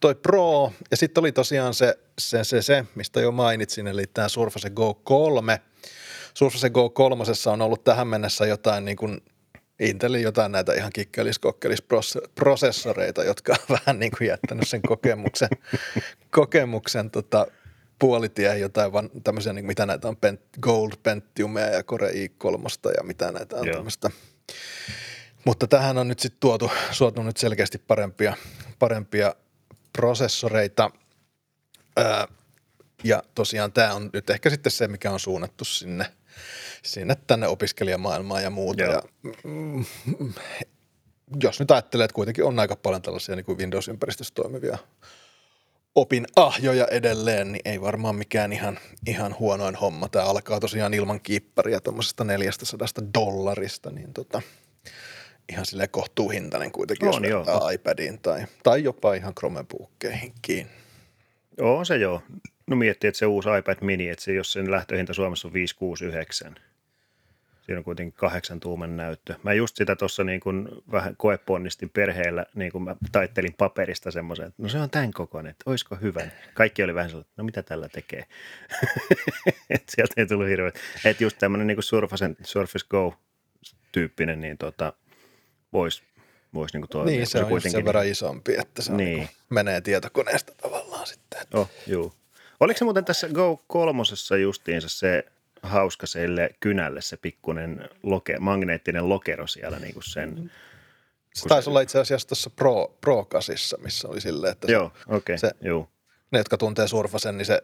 [0.00, 4.28] toi Pro, ja sitten oli tosiaan se, se, se, se, mistä jo mainitsin, eli tämä
[4.28, 5.60] Surface Go 3.
[6.34, 9.20] Surface Go 3 on ollut tähän mennessä jotain niin kuin
[9.80, 11.40] Intelin jotain näitä ihan kikkelis
[12.34, 15.48] prosessoreita, jotka on vähän niin kuin jättänyt sen kokemuksen,
[16.30, 17.46] kokemuksen tota,
[17.98, 20.16] puolitie jotain vaan tämmöisiä, niin mitä näitä on,
[20.60, 23.76] Gold Pentiumia ja Core i3 ja mitä näitä on Joo.
[23.76, 24.10] tämmöistä.
[25.44, 28.36] Mutta tähän on nyt sitten tuotu, suotu nyt selkeästi parempia,
[28.78, 29.34] parempia
[29.92, 30.90] prosessoreita.
[31.96, 32.28] Ää,
[33.04, 36.06] ja tosiaan tämä on nyt ehkä sitten se, mikä on suunnattu sinne,
[36.82, 38.82] sinne tänne opiskelijamaailmaan ja muuta.
[38.82, 39.02] Ja,
[39.44, 39.84] mm,
[41.42, 44.78] jos nyt ajattelee, että kuitenkin on aika paljon tällaisia niin kuin Windows-ympäristössä toimivia
[46.00, 50.08] opin ahjoja edelleen, niin ei varmaan mikään ihan, ihan huonoin homma.
[50.08, 54.42] Tämä alkaa tosiaan ilman kiipparia tuommoisesta 400 dollarista, niin tota,
[55.48, 57.70] ihan sille kohtuuhintainen kuitenkin, on, jos joo.
[57.70, 60.66] iPadiin tai, tai jopa ihan Chromebookkeihinkin.
[61.58, 62.22] Joo, se joo.
[62.66, 66.54] No miettii, että se uusi iPad mini, että se, jos sen lähtöhinta Suomessa on 569,
[67.68, 69.34] siinä on kuitenkin kahdeksan tuuman näyttö.
[69.42, 74.46] Mä just sitä tuossa niin kuin vähän koeponnistin perheellä, niin kuin mä taittelin paperista semmoisen,
[74.46, 76.20] että no se on tämän kokoinen, että olisiko hyvä.
[76.54, 78.24] Kaikki oli vähän sellainen, no mitä tällä tekee.
[79.70, 80.72] et sieltä ei tullut hirveä.
[81.04, 84.92] Että just tämmöinen niin kuin Surface, Surface Go-tyyppinen, niin tota,
[85.72, 86.02] voisi
[86.54, 87.16] vois niin toimia.
[87.16, 87.78] Niin, se, se on kuitenkin...
[87.78, 89.18] sen verran isompi, että se niin.
[89.18, 91.40] niin menee tietokoneesta tavallaan sitten.
[91.54, 92.12] Oh, juu.
[92.60, 95.24] Oliko se muuten tässä Go kolmosessa justiinsa se
[95.62, 100.50] hauska sille kynälle se pikkunen loke, magneettinen lokero siellä niin kuin sen.
[101.34, 101.70] Se taisi se...
[101.70, 105.50] olla itse asiassa tuossa Pro, Pro Kasissa, missä oli silleen, että Joo, se, okay, se,
[105.60, 105.88] juu.
[106.30, 107.62] ne, jotka tuntee surfasen, niin se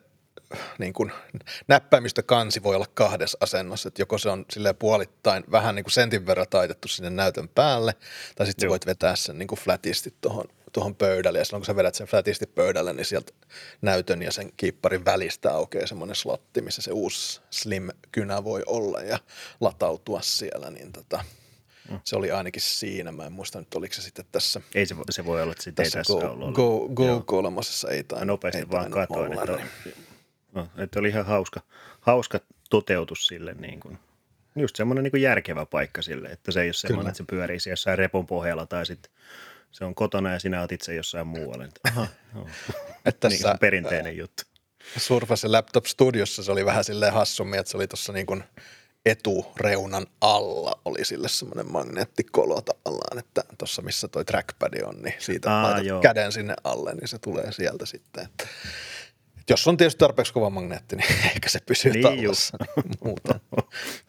[0.79, 1.13] niin kuin,
[1.69, 6.27] näppäimistökansi voi olla kahdessa asennossa, että joko se on sille puolittain vähän niin kuin sentin
[6.27, 7.95] verran taitettu sinne näytön päälle,
[8.37, 11.77] tai sitten voit vetää sen niin kuin flatisti tuohon tuohon pöydälle ja silloin kun sä
[11.77, 13.33] vedät sen flatisti pöydälle, niin sieltä
[13.83, 19.19] näytön ja sen kiipparin välistä aukeaa semmoinen slotti, missä se uusi slim-kynä voi olla ja
[19.61, 21.25] latautua siellä, niin tota,
[21.91, 22.01] mm.
[22.05, 23.13] se oli ainakin siinä.
[23.13, 24.61] Mä en muista nyt, oliko se sitten tässä.
[24.75, 26.55] Ei se, se voi olla, että sitä tässä ei tässä go, ollut.
[26.55, 28.27] Go, go kolmosessa ei tainnut.
[28.27, 29.63] Nopeasti ei vaan katoin, että, oli,
[30.53, 31.61] no, että oli ihan hauska,
[32.01, 33.99] hauska toteutus sille niin kuin
[34.57, 37.99] just semmoinen niin järkevä paikka sille, että se ei ole semmoinen, että se pyörii jossain
[37.99, 39.13] repun pohjalla tai sitten
[39.75, 41.65] se on kotona ja sinä olet itse jossain muualla.
[41.85, 42.47] Aha, no.
[43.05, 44.43] Että tässä, niin, perinteinen juttu.
[44.97, 48.45] Surface Laptop Studiossa se oli vähän silleen hassummin, että se oli tuossa niin kuin
[49.07, 55.57] etureunan alla oli sille semmoinen magneettikolo tavallaan, että tuossa missä toi trackpad on, niin siitä
[55.57, 56.01] Aa, laitat joo.
[56.01, 58.25] käden sinne alle, niin se tulee sieltä sitten.
[58.25, 58.47] Että
[59.51, 62.59] jos on tietysti tarpeeksi kova magneetti, niin ehkä se pysyy niin tallessa.
[63.05, 63.41] muuten,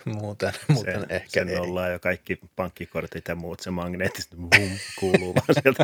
[0.20, 1.58] muuten, muuten se, ehkä sen ei.
[1.58, 4.70] ollaan jo kaikki pankkikortit ja muut, se magneetti bum,
[5.00, 5.84] kuuluu vaan sieltä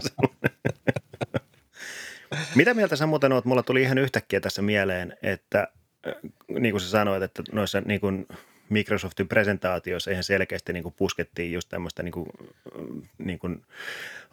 [2.55, 3.45] Mitä mieltä sä muuten oot?
[3.45, 5.67] Mulla tuli ihan yhtäkkiä tässä mieleen, että
[6.07, 6.13] äh,
[6.59, 8.27] niin kuin sä sanoit, että noissa niin kuin
[8.69, 12.27] Microsoftin presentaatioissa ihan selkeästi niin kuin puskettiin just tämmöistä niin kuin,
[13.17, 13.65] niin kuin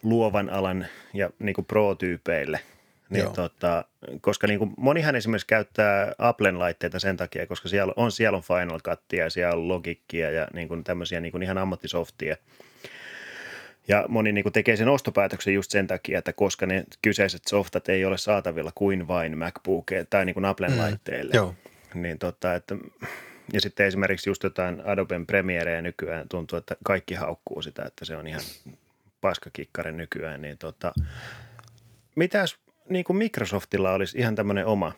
[0.03, 2.59] luovan alan ja niin kuin pro-tyypeille–
[3.09, 3.85] niin tota,
[4.21, 8.43] koska niin kuin monihan esimerkiksi käyttää Applen laitteita sen takia, koska siellä on, siellä on
[8.43, 12.35] Final Cutia ja siellä on Logicia ja niin kuin tämmöisiä niin kuin ihan ammattisoftia.
[13.87, 17.89] Ja moni niin kuin tekee sen ostopäätöksen just sen takia, että koska ne kyseiset softat
[17.89, 21.31] ei ole saatavilla kuin vain MacBookeille tai niin kuin Applen mm, laitteille.
[21.35, 21.55] Joo.
[21.93, 22.75] Niin tota, että,
[23.53, 28.15] ja sitten esimerkiksi just jotain Adoben Premiereä nykyään tuntuu, että kaikki haukkuu sitä, että se
[28.15, 28.41] on ihan
[29.21, 30.41] paskakikkari nykyään.
[30.41, 30.93] Niin tota,
[32.15, 32.57] mitäs
[32.89, 34.93] niin kuin Microsoftilla olisi ihan tämmöinen oma,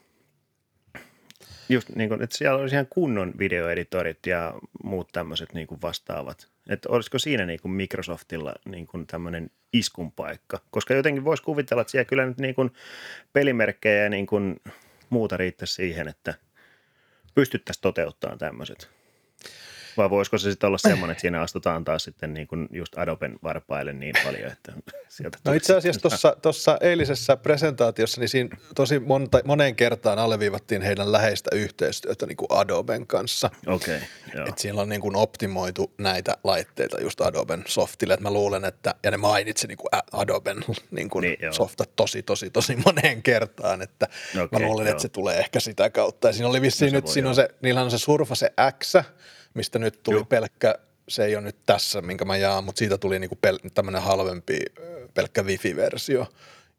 [1.69, 6.47] just niin kuin, että siellä olisi ihan kunnon videoeditorit ja muut tämmöiset niin kuin vastaavat.
[6.69, 10.59] Että olisiko siinä niin kuin Microsoftilla niin kuin tämmöinen iskun paikka?
[10.71, 12.71] Koska jotenkin voisi kuvitella, että siellä kyllä nyt niin kuin
[13.33, 14.61] pelimerkkejä ja niin kuin
[15.09, 16.33] muuta riittäisi siihen, että
[17.35, 19.00] pystyttäisiin toteuttamaan tämmöiset.
[19.97, 23.39] Vai voisiko se sitten olla semmoinen, että siinä astutaan taas sitten niin kuin just Adoben
[23.43, 24.73] varpaille niin paljon, että
[25.09, 31.11] sieltä No itse asiassa tuossa eilisessä presentaatiossa, niin siinä tosi monta, moneen kertaan alleviivattiin heidän
[31.11, 33.49] läheistä yhteistyötä niin kuin Adoben kanssa.
[33.67, 38.13] Okei, okay, Että siellä on niin kuin optimoitu näitä laitteita just Adoben softille.
[38.13, 40.57] Että mä luulen, että, ja ne mainitsi niin kuin Adoben
[40.91, 44.91] niin kuin niin, softa tosi, tosi, tosi moneen kertaan, että okay, mä luulen, joo.
[44.91, 46.27] että se tulee ehkä sitä kautta.
[46.27, 48.93] Ja siinä oli vissiin no, nyt, siinä on se, niillä on se Surface X,
[49.53, 50.29] mistä nyt tuli Juh.
[50.29, 50.75] pelkkä,
[51.07, 54.59] se ei ole nyt tässä, minkä mä jaan, mutta siitä tuli niinku pel- tämmöinen halvempi
[55.13, 56.27] pelkkä wifi-versio.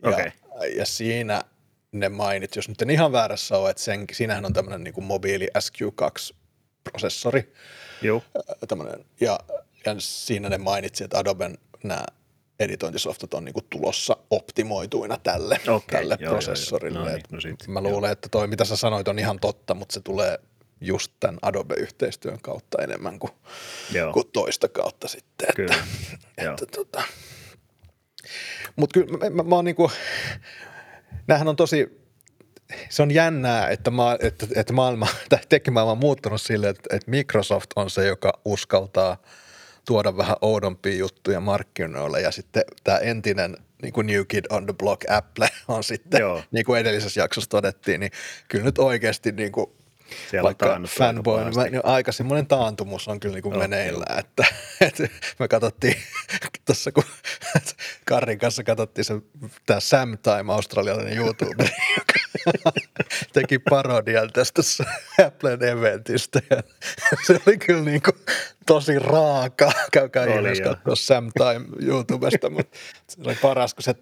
[0.03, 0.31] Ja, okay.
[0.77, 1.43] ja siinä
[1.93, 5.49] ne mainit, jos nyt en ihan väärässä ole, että sen, siinähän on tämmöinen niinku mobiili
[5.59, 7.53] SQ2-prosessori.
[8.03, 8.23] Joo.
[9.21, 9.39] ja,
[9.87, 12.05] ja siinä ne mainitsi, että Adoben nämä
[12.61, 16.99] editointisoftat on niinku tulossa optimoituina tälle, okay, tälle joo, prosessorille.
[16.99, 17.17] Joo, joo.
[17.17, 18.13] No niin, no sit, mä luulen, joo.
[18.13, 20.39] että toi mitä sä sanoit on ihan totta, mutta se tulee
[20.87, 23.33] just tämän Adobe-yhteistyön kautta enemmän kuin,
[24.13, 25.49] kuin toista kautta sitten.
[25.49, 25.85] Että, kyllä.
[26.51, 27.03] että, tota.
[28.77, 29.91] Mutta kyllä mä, mä, mä oon niinku,
[31.27, 32.03] näähän on tosi,
[32.89, 37.11] se on jännää, että, ma, että, että maailma, tai tekemaailma on muuttunut sille, että, että
[37.11, 39.17] Microsoft on se, joka uskaltaa
[39.87, 44.75] tuoda vähän oudompia juttuja markkinoille ja sitten tämä entinen niin kuin New Kid on the
[44.79, 46.43] Block Apple on sitten, Joo.
[46.51, 48.13] niin kuin edellisessä jaksossa todettiin, niin
[48.49, 49.67] kyllä nyt oikeasti niin kuin
[50.31, 54.05] siellä Vaikka fanboy, niin mä, niin aika semmoinen taantumus on kyllä niin kuin oh, meneillä,
[54.11, 54.19] joo.
[54.19, 54.45] että,
[54.81, 55.97] että me katsottiin
[56.67, 57.05] tuossa, kun
[58.09, 59.15] Karin kanssa katsottiin se,
[59.67, 62.73] tämä Sam Time, australialainen YouTuber, joka
[63.33, 64.63] teki parodian tästä
[65.27, 66.41] Applen eventistä.
[66.51, 66.63] Ja
[67.27, 68.17] se oli kyllä niin kuin
[68.67, 69.73] tosi raaka.
[69.93, 73.95] Käykää ihmeessä katsoa Sam Time YouTubesta, mutta se oli paras, kun se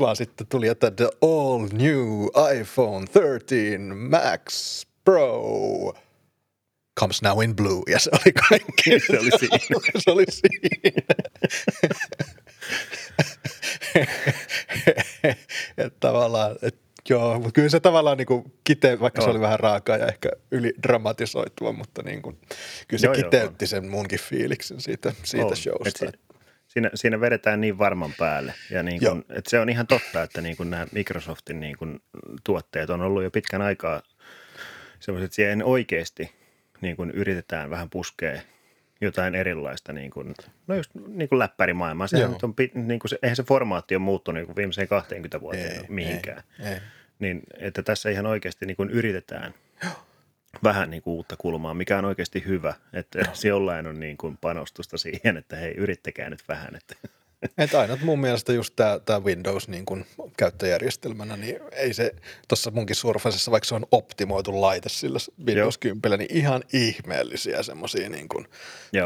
[0.00, 2.26] vaan sitten tuli, että the all new
[2.60, 5.94] iPhone 13 Max Pro
[7.00, 9.00] comes now in blue, ja se oli kaikki.
[9.06, 9.58] se oli siinä.
[9.98, 11.04] se oli siinä.
[15.78, 19.26] että tavallaan, että joo, mutta kyllä se tavallaan niin kuin kite, vaikka joo.
[19.26, 22.38] se oli vähän raakaa ja ehkä yli dramatisoitua, mutta niin kuin,
[22.88, 25.56] kyllä se joo, kiteytti joo, sen munkin fiiliksen siitä, siitä on.
[25.56, 26.06] showsta.
[26.08, 26.20] Et
[26.66, 28.54] siinä, siinä vedetään niin varman päälle.
[28.70, 32.00] Ja niin kuin, että se on ihan totta, että niin kuin nämä Microsoftin niin kuin
[32.44, 34.02] tuotteet on ollut jo pitkän aikaa
[35.24, 36.32] että siihen oikeasti
[36.80, 38.40] niin kuin yritetään vähän puskea
[39.00, 40.34] jotain erilaista, niin kuin,
[40.66, 42.06] no just niin kuin läppärimaailmaa.
[42.06, 45.80] Sehän on, niin kuin se, eihän se formaatti ole muuttunut niin kuin viimeiseen 20 vuoteen
[45.80, 46.42] ei, mihinkään.
[46.60, 46.80] Ei, ei.
[47.18, 49.92] Niin, että tässä ihan oikeasti niin kuin yritetään Joo.
[50.64, 53.34] vähän niin kuin uutta kulmaa, mikä on oikeasti hyvä, että Joo.
[53.44, 56.74] jollain on niin kuin panostusta siihen, että hei, yrittäkää nyt vähän.
[56.74, 57.08] Että.
[57.58, 60.04] Et aina mun mielestä just tämä tää Windows niin kun
[60.36, 62.14] käyttöjärjestelmänä, niin ei se
[62.48, 65.94] tuossa munkin Surfacessa, vaikka se on optimoitu laite sillä Windows Joo.
[66.02, 68.48] 10, niin ihan ihmeellisiä semmoisia niin kun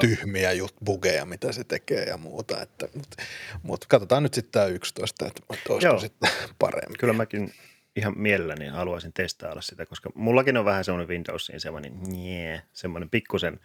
[0.01, 2.63] tyhmiä just bugeja, mitä se tekee ja muuta.
[2.63, 3.17] Että, Mutta
[3.63, 6.99] mut katsotaan nyt sitten tämä 11, että olisiko sitten parempi.
[6.99, 7.55] Kyllä mäkin
[7.97, 13.61] ihan mielelläni haluaisin testailla sitä, koska mullakin on vähän semmoinen Windowsiin semmoinen, nie, semmoinen pikkusen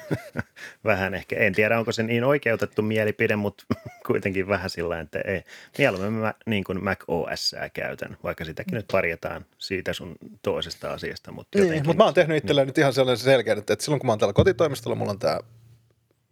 [0.84, 3.64] vähän ehkä, en tiedä onko se niin oikeutettu mielipide, mutta
[4.06, 5.42] kuitenkin vähän sillä että ei,
[5.78, 11.32] mieluummin mä niin kuin Mac OS käytän, vaikka sitäkin nyt parjataan siitä sun toisesta asiasta.
[11.32, 12.70] Mutta, niin, mutta mä oon tehnyt itselleen niin.
[12.70, 15.40] nyt ihan sellainen selkeä, että silloin kun mä oon täällä kotitoimistolla, mulla on tämä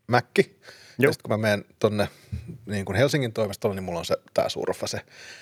[0.06, 0.38] Mac,
[0.98, 2.08] ja sitten kun mä menen tonne
[2.66, 4.86] niin kuin Helsingin toimistolle, niin mulla on se, tämä Surfa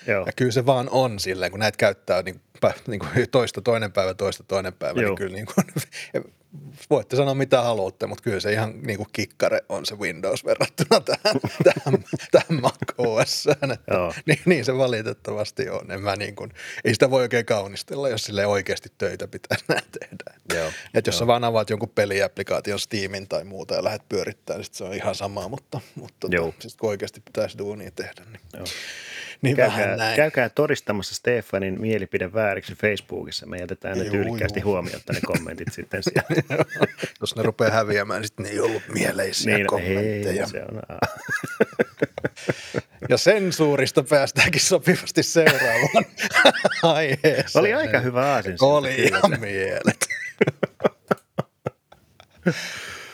[0.07, 0.25] Joo.
[0.25, 2.41] Ja kyllä se vaan on silleen, kun näitä käyttää niin,
[2.87, 5.09] niin kuin toista toinen päivä, toista toinen päivä, niin Joo.
[5.09, 6.25] niin kyllä niin kuin,
[6.89, 10.99] voitte sanoa mitä haluatte, mutta kyllä se ihan niin kuin kikkare on se Windows verrattuna
[10.99, 13.45] tähän, tähän, tähän Mac OS.
[14.25, 15.91] Niin, niin, se valitettavasti on.
[15.91, 16.51] En mä niin kuin,
[16.85, 20.39] ei sitä voi oikein kaunistella, jos sille oikeasti töitä pitää tehdä.
[20.53, 21.19] Joo, Et jos joo.
[21.19, 25.15] sä vaan avaat jonkun peliapplikaation Steamin tai muuta ja lähdet pyörittämään, niin se on ihan
[25.15, 28.65] sama, mutta, mutta tota, siis kun oikeasti pitäisi duunia tehdä, niin joo.
[29.43, 30.15] Niin käykää, näin.
[30.15, 33.45] käykää todistamassa Stefanin mielipide vääriksi Facebookissa.
[33.45, 36.65] Me jätetään ne tyylikkäästi huomiota ne kommentit sitten siellä.
[37.21, 40.43] Jos ne rupeaa häviämään, niin sitten ne ei ollut mieleisiä niin, kommentteja.
[40.43, 40.81] Ei, se on.
[43.09, 46.05] ja sensuurista päästäänkin sopivasti seuraavaan
[46.83, 47.61] aiheeseen.
[47.61, 48.57] Oli aika hyvä aasin.
[48.61, 50.07] Oli ihan mielet.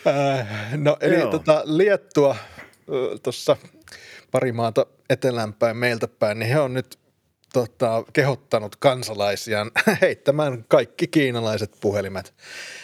[0.08, 2.36] Äh, no eli tota, Liettua
[3.24, 3.58] tuossa
[4.32, 7.00] pari maata eteläänpäin meiltä päin, niin he on nyt
[7.54, 12.34] tota, kehottanut kansalaisiaan heittämään kaikki kiinalaiset puhelimet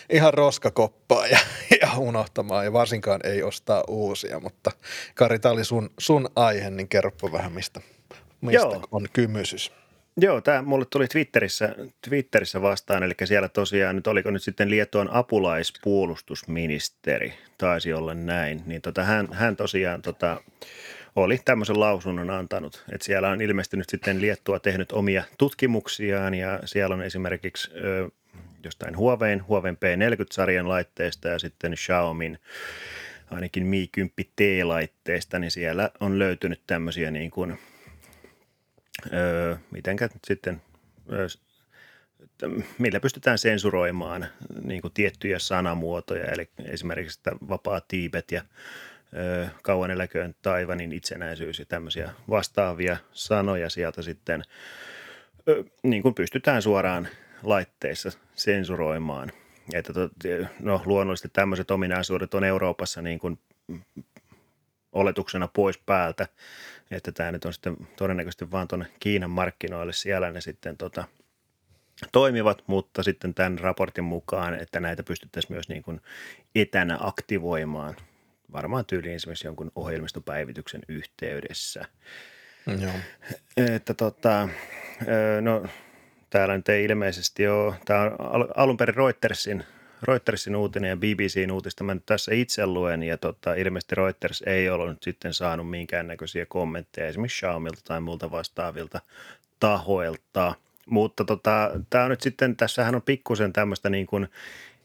[0.10, 1.40] ihan roskakoppaa ja,
[1.82, 4.40] ja unohtamaan ja varsinkaan ei ostaa uusia.
[4.40, 4.72] Mutta
[5.16, 7.82] Kari, tämä oli sun, sun aihe, niin kerropa vähän mistä,
[8.42, 8.84] mistä Joo.
[8.92, 9.72] on kymysys.
[10.18, 11.76] Joo, tämä mulle tuli Twitterissä,
[12.10, 18.82] Twitterissä vastaan, eli siellä tosiaan nyt oliko nyt sitten Liettuan apulaispuolustusministeri, taisi olla näin, niin
[18.82, 20.42] tota, hän, hän tosiaan tota,
[21.16, 22.84] oli tämmöisen lausunnon antanut.
[22.92, 28.10] Että siellä on ilmestynyt sitten Liettua tehnyt omia tutkimuksiaan ja siellä on esimerkiksi ö,
[28.64, 32.40] jostain Huaweiin, Huawei P40-sarjan laitteesta ja sitten Xiaomin
[33.32, 37.60] ainakin Mi 10 T-laitteesta, niin siellä on löytynyt tämmöisiä niin kuin,
[39.14, 40.62] ö, mitenkä sitten,
[41.12, 41.28] ö,
[42.78, 44.28] millä pystytään sensuroimaan
[44.64, 48.42] niin kuin tiettyjä sanamuotoja, eli esimerkiksi vapaa tiibet ja
[49.62, 54.44] kauan eläköön Taivanin itsenäisyys ja tämmöisiä vastaavia sanoja sieltä sitten
[55.84, 57.08] niin kuin pystytään suoraan
[57.44, 59.32] laitteissa sensuroimaan.
[59.74, 59.94] Että
[60.60, 63.40] no, luonnollisesti tämmöiset ominaisuudet on Euroopassa niin kuin
[64.92, 66.28] oletuksena pois päältä,
[66.92, 71.04] että tämä nyt on sitten todennäköisesti vaan tuonne Kiinan markkinoille siellä ne sitten tota,
[72.12, 76.02] toimivat, mutta sitten tämän raportin mukaan, että näitä pystyttäisiin myös niin kuin
[76.56, 77.96] etänä aktivoimaan–
[78.54, 81.86] varmaan tyyliin esimerkiksi jonkun ohjelmistopäivityksen yhteydessä.
[82.82, 82.92] Joo.
[83.58, 84.50] Että tota,
[85.42, 85.66] no
[86.30, 89.64] täällä nyt ei ilmeisesti ole, tämä on alun perin Reutersin,
[90.04, 94.70] Reutersin uutinen ja BBCn uutista mä nyt tässä itse luen ja tota, ilmeisesti Reuters ei
[94.70, 99.02] ollut nyt sitten saanut minkäännäköisiä kommentteja esimerkiksi Xiaomilta tai muilta vastaavilta
[99.60, 100.56] tahoilta.
[100.86, 104.28] Mutta tota, tämä on nyt sitten, tässähän on pikkusen tämmöistä niin kuin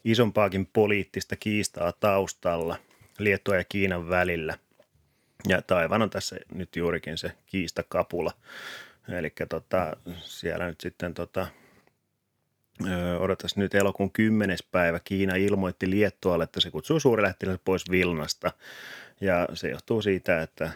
[0.04, 2.76] isompaakin poliittista kiistaa taustalla–
[3.20, 4.58] Liettua ja Kiinan välillä.
[5.48, 8.32] Ja Taivan on tässä nyt juurikin se kiistakapula.
[9.08, 11.46] Eli tota, siellä nyt sitten tota,
[13.18, 14.58] odotas nyt elokuun 10.
[14.70, 18.52] päivä, Kiina ilmoitti Liettualle, että se kutsuu suurlähettiläs pois Vilnasta.
[19.20, 20.70] Ja se johtuu siitä, että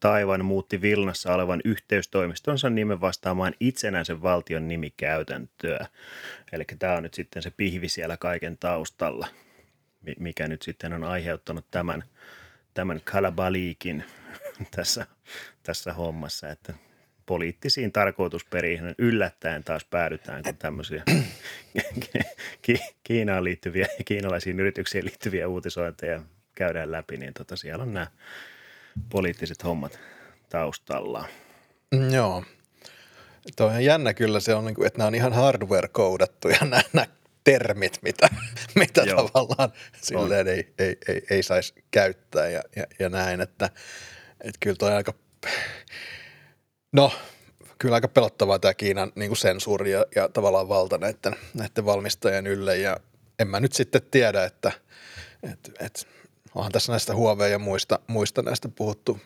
[0.00, 5.86] Taivan muutti Vilnassa olevan yhteystoimistonsa nimen vastaamaan itsenäisen valtion nimikäytäntöä.
[6.52, 9.26] Eli tämä on nyt sitten se pihvi siellä kaiken taustalla,
[10.18, 12.04] mikä nyt sitten on aiheuttanut tämän,
[12.74, 14.04] tämän kalabaliikin
[14.76, 15.06] tässä,
[15.62, 16.74] tässä hommassa, että
[17.26, 21.02] poliittisiin tarkoitusperiin yllättäen taas päädytään, kun tämmöisiä
[23.04, 26.22] Kiinaan liittyviä kiinalaisiin yrityksiin liittyviä uutisointeja
[26.54, 28.06] käydään läpi, niin tota siellä on nämä
[29.10, 29.98] poliittiset hommat
[30.48, 31.28] taustalla.
[31.94, 32.44] Mm, joo.
[33.56, 36.58] Tuo on jännä kyllä se on, niinku, että nämä on ihan hardware-koodattuja
[36.92, 37.06] nämä
[37.44, 38.28] termit, mitä,
[38.80, 43.70] mitä tavallaan silleen ei, ei, ei, ei saisi käyttää ja, ja, ja näin, että,
[44.40, 45.14] että kyllä toi aika,
[46.92, 47.12] no
[47.78, 52.46] kyllä aika pelottavaa tämä Kiinan niin kuin sensuuri ja, ja tavallaan valta näiden, näiden valmistajien
[52.46, 52.96] ylle ja
[53.38, 54.72] en mä nyt sitten tiedä, että,
[55.52, 56.02] että, että
[56.54, 59.20] onhan tässä näistä Huawei ja muista, muista näistä puhuttu,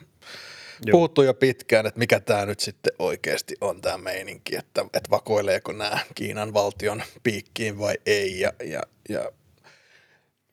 [0.91, 5.71] puhuttu jo pitkään, että mikä tämä nyt sitten oikeasti on tämä meininki, että, että vakoileeko
[5.71, 9.31] nämä Kiinan valtion piikkiin vai ei ja, ja, ja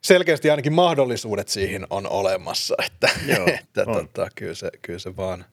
[0.03, 3.95] selkeästi ainakin mahdollisuudet siihen on olemassa, että, Joo, että on.
[3.95, 5.45] Tota, kyllä, se, kyllä se vaan,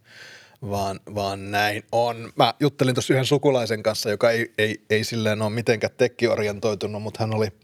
[0.70, 2.34] vaan, vaan näin on.
[2.36, 7.24] Mä juttelin tuossa yhden sukulaisen kanssa, joka ei, ei, ei silleen ole mitenkään tekkiorientoitunut, mutta
[7.24, 7.48] hän oli–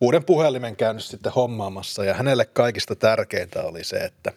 [0.00, 4.32] uuden puhelimen käynyt sitten hommaamassa ja hänelle kaikista tärkeintä oli se, että,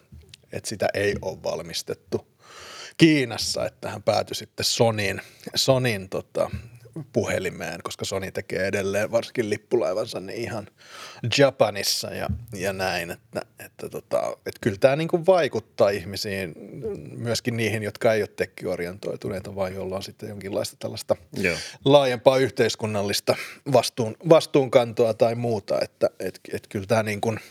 [0.52, 2.30] että sitä ei ole valmistettu
[2.96, 5.20] Kiinassa, että hän päätyi sitten Sonin,
[5.54, 6.50] Sonin tota,
[7.12, 10.66] puhelimeen, koska Sony tekee edelleen varsinkin lippulaivansa niin ihan
[11.38, 16.54] Japanissa ja, ja näin, että, että, tota, että kyllä tämä niin vaikuttaa ihmisiin,
[17.16, 21.56] myöskin niihin, jotka ei ole tekkiorientoituneita, vaan joilla on sitten jonkinlaista tällaista Joo.
[21.84, 23.36] laajempaa yhteiskunnallista
[23.72, 27.40] vastuun, vastuunkantoa tai muuta, että et, et kyllä tämä niin kuin–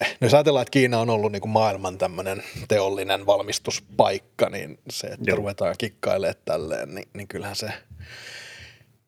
[0.00, 5.06] No jos ajatellaan, että Kiina on ollut niin kuin maailman tämmöinen teollinen valmistuspaikka, niin se,
[5.06, 5.36] että Joo.
[5.36, 7.72] ruvetaan kikkailemaan tälleen, niin, niin kyllähän se,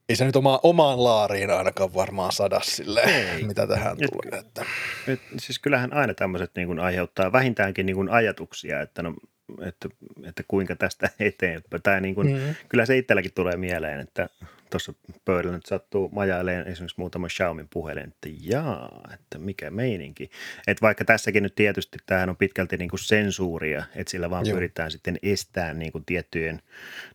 [0.08, 4.40] ei se nyt oma, omaan laariin ainakaan varmaan sada silleen, mitä tähän et, tulee.
[4.40, 4.64] Että.
[5.08, 9.14] Et, siis kyllähän aina tämmöiset niin kuin aiheuttaa vähintäänkin niin kuin ajatuksia, että no
[9.60, 9.88] että,
[10.24, 11.82] että kuinka tästä eteenpäin.
[11.82, 12.54] Tai niin kuin, mm.
[12.68, 14.28] Kyllä se itselläkin tulee mieleen, että
[14.72, 20.30] tuossa pöydällä nyt sattuu majailemaan esimerkiksi muutama Xiaomin puhelin, että jaa, että mikä meininki.
[20.66, 24.54] Että vaikka tässäkin nyt tietysti tämähän on pitkälti niin kuin sensuuria, että sillä vaan Joo.
[24.54, 26.62] pyritään sitten estämään niin kuin tiettyjen,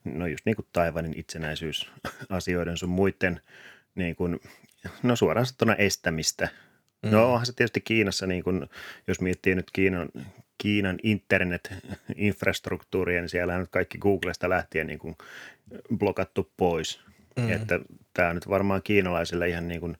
[0.03, 3.41] no just niin kuin Taivanin itsenäisyysasioiden sun muiden
[3.95, 4.39] niin kuin,
[5.03, 6.49] no suoraan sanottuna estämistä.
[7.03, 7.11] Mm.
[7.11, 8.67] No onhan se tietysti Kiinassa, niin kuin,
[9.07, 10.09] jos miettii nyt Kiinan,
[10.57, 15.15] Kiinan internet-infrastruktuuria, niin siellä on nyt kaikki Googlesta lähtien niin kuin
[15.97, 17.07] blokattu pois.
[17.37, 17.51] Mm.
[17.51, 17.79] Että
[18.13, 19.97] tämä on nyt varmaan kiinalaisille ihan niin kuin,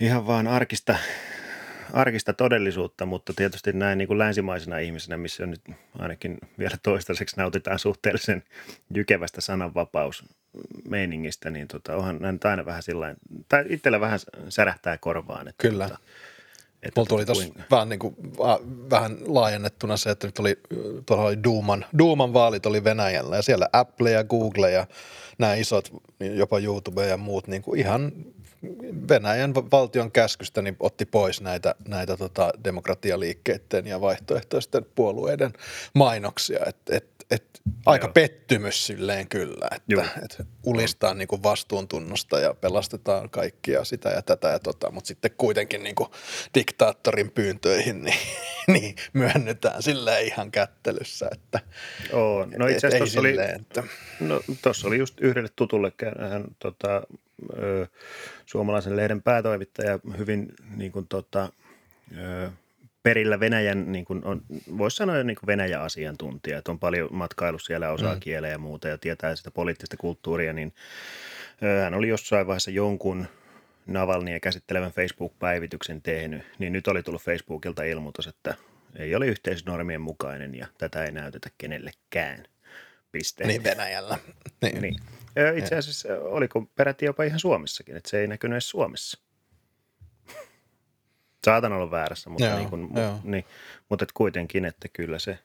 [0.00, 0.96] ihan vaan arkista,
[1.92, 5.60] arkista todellisuutta, mutta tietysti näin niin kuin länsimaisena ihmisenä, missä nyt
[5.98, 8.42] ainakin vielä toistaiseksi nautitaan suhteellisen
[8.94, 10.24] jykevästä sananvapaus
[10.88, 13.14] meiningistä, niin tota, onhan näin aina vähän sillä
[13.48, 15.48] tai itsellä vähän särähtää korvaan.
[15.48, 15.88] Että Kyllä.
[15.88, 16.00] Tota,
[16.82, 18.16] että Mulla tuli tuossa vähän, niin kuin,
[18.90, 20.58] vähän laajennettuna se, että nyt oli,
[21.06, 24.86] tuolla oli Duuman, Duuman vaalit oli Venäjällä ja siellä Apple ja Google ja
[25.38, 28.12] nämä isot, jopa YouTube ja muut, niin kuin ihan
[29.08, 35.52] Venäjän valtion käskystä niin otti pois näitä, näitä tota demokratialiikkeiden ja vaihtoehtoisten puolueiden
[35.94, 36.60] mainoksia.
[36.66, 38.12] Et, et, et, aika Joo.
[38.12, 44.48] pettymys silleen kyllä, että et ulistaa niin kuin vastuuntunnosta ja pelastetaan kaikkia sitä ja tätä
[44.48, 46.08] ja tota, mutta sitten kuitenkin niin kuin
[46.54, 48.18] diktaattorin pyyntöihin niin,
[48.72, 51.60] niin myönnytään silleen ihan kättelyssä, että
[52.12, 53.82] Oo, no itse asiassa oli, silleen, että...
[54.20, 55.92] no, tuossa oli just yhdelle tutulle
[56.30, 57.02] hän tota,
[57.58, 57.86] ö,
[58.46, 61.52] suomalaisen lehden päätoimittaja hyvin niin kuin, tota,
[62.18, 62.50] ö,
[63.02, 64.42] perillä Venäjän, niin kuin on,
[64.78, 68.20] voisi sanoa niin kuin Venäjä-asiantuntija, että on paljon matkailu siellä, osaa mm.
[68.20, 70.72] kieleä ja muuta ja tietää sitä poliittista kulttuuria, niin
[71.82, 73.26] hän oli jossain vaiheessa jonkun
[73.86, 78.54] Navalnia käsittelevän Facebook-päivityksen tehnyt, niin nyt oli tullut Facebookilta ilmoitus, että
[78.96, 82.44] ei ole yhteisnormien mukainen ja tätä ei näytetä kenellekään.
[83.12, 83.46] Piste.
[83.46, 84.18] Niin Venäjällä.
[84.62, 84.82] Niin.
[84.82, 84.96] niin.
[85.56, 89.20] Itse asiassa oliko peräti jopa ihan Suomessakin, että se ei näkynyt edes Suomessa.
[91.44, 93.18] Saatan olla väärässä, mutta, joo, niin kuin, joo.
[93.24, 93.44] Niin,
[93.88, 95.38] mutta et kuitenkin, että kyllä se...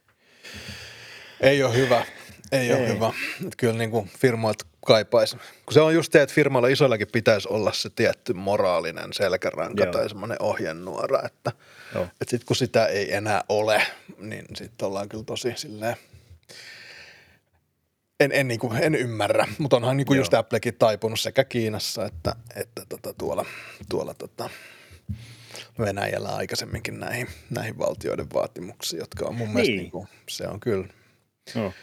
[1.42, 2.06] Ei ole hyvä.
[2.52, 2.74] Ei, ei.
[2.74, 3.14] ole hyvä.
[3.58, 5.38] Kyllä niin kuin firmoilta kaipaisi.
[5.38, 9.94] Kun se on just se, että firmalla isoillakin pitäisi olla se tietty moraalinen selkäranka Joo.
[9.94, 11.52] tai semmoinen ohjenuora, että,
[11.96, 13.82] että sitten kun sitä ei enää ole,
[14.18, 15.96] niin sitten ollaan kyllä tosi silleen
[18.20, 22.06] en, en, niin kuin, en ymmärrä, mutta onhan niin kuin just Applekin taipunut sekä Kiinassa
[22.06, 23.46] että, että tota, tuolla,
[23.90, 24.50] tuolla tota,
[25.80, 29.54] Venäjällä aikaisemminkin näihin, näihin valtioiden vaatimuksiin, jotka on mun niin.
[29.54, 30.88] mielestä, niin kuin, se on kyllä,
[31.56, 31.74] no.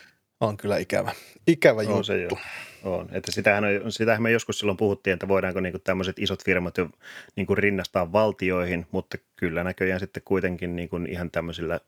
[0.40, 1.12] on kyllä ikävä,
[1.46, 2.02] ikävä on juttu.
[2.02, 2.28] Se jo.
[2.84, 3.08] On.
[3.12, 6.88] Että sitähän, on, sitähän me joskus silloin puhuttiin, että voidaanko niinku tämmöiset isot firmat jo
[7.36, 11.80] niinku rinnastaa valtioihin, mutta kyllä näköjään sitten kuitenkin niinku ihan tämmöisillä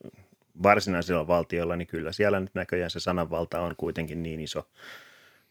[0.63, 4.69] varsinaisilla valtioilla, niin kyllä siellä nyt näköjään se sananvalta on kuitenkin niin iso.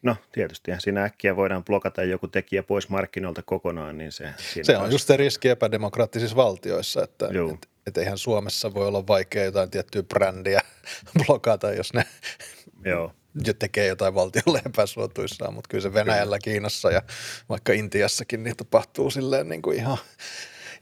[0.06, 4.28] No tietysti siinä äkkiä voidaan blokata joku tekijä pois markkinoilta kokonaan, niin se...
[4.62, 9.44] Se on just se riski epädemokraattisissa valtioissa, että et, et eihän Suomessa voi olla vaikea
[9.44, 10.60] jotain tiettyä brändiä
[11.26, 12.04] blokata, jos ne
[12.84, 13.12] Joo.
[13.58, 16.52] tekee jotain valtiolle epäsuotuissaan, mutta kyllä se Venäjällä, kyllä.
[16.52, 17.02] Kiinassa ja
[17.48, 19.98] vaikka Intiassakin niin tapahtuu silleen niin kuin ihan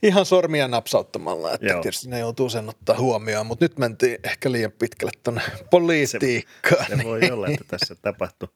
[0.03, 1.81] ihan sormia napsauttamalla, että Joo.
[1.81, 6.85] tietysti ne joutuu sen ottaa huomioon, mutta nyt mentiin ehkä liian pitkälle tuonne politiikkaan.
[6.85, 7.07] Se, se niin.
[7.07, 8.49] voi olla, että tässä tapahtuu.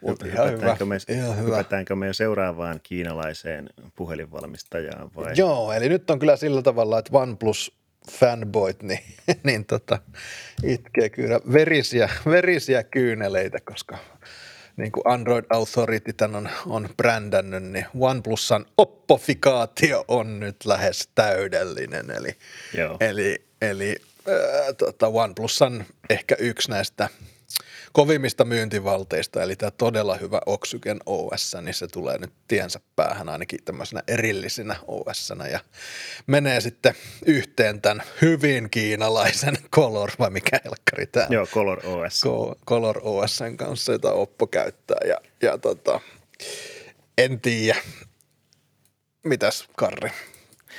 [0.00, 0.76] Mutta ihan hyvä.
[0.84, 1.64] Me, ihan hyvä.
[1.94, 5.32] me seuraavaan kiinalaiseen puhelinvalmistajaan vai?
[5.36, 7.78] Joo, eli nyt on kyllä sillä tavalla, että OnePlus
[8.10, 9.00] fanboyt, niin,
[9.44, 9.98] niin tota,
[10.62, 13.98] itkee kyllä verisiä, verisiä kyyneleitä, koska
[14.76, 22.10] niin kuin Android Authority tämän on, on brändännyt, niin OnePlusan oppofikaatio on nyt lähes täydellinen.
[22.10, 22.36] Eli,
[22.76, 22.96] Joo.
[23.00, 23.96] eli, eli
[24.28, 27.08] äh, tota OnePlusan ehkä yksi näistä
[27.98, 33.64] kovimmista myyntivalteista, eli tämä todella hyvä Oxygen OS, niin se tulee nyt tiensä päähän ainakin
[33.64, 35.60] tämmöisenä erillisenä os ja
[36.26, 36.94] menee sitten
[37.26, 42.22] yhteen tämän hyvin kiinalaisen Color, vai mikä helkkari tämä Joo, Color OS.
[42.66, 46.00] Color OSn kanssa, jota Oppo käyttää, ja, ja tota,
[47.18, 47.80] en tiedä,
[49.24, 50.10] mitäs Karri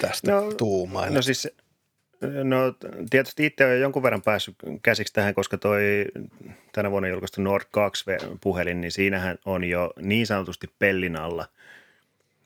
[0.02, 1.10] tästä no, tuumaa.
[1.10, 1.48] No siis
[2.44, 2.58] No
[3.10, 6.06] tietysti itse olen jonkun verran päässyt käsiksi tähän, koska toi
[6.72, 11.46] tänä vuonna julkaistu Nord 2-puhelin, niin siinähän on jo niin sanotusti pellin alla,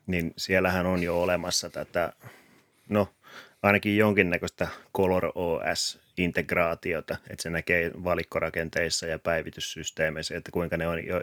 [0.06, 2.12] niin siellähän on jo olemassa tätä,
[2.88, 3.08] no
[3.62, 11.22] ainakin jonkinnäköistä Color OS-integraatiota, että se näkee valikkorakenteissa ja päivityssysteemeissä, että kuinka ne on jo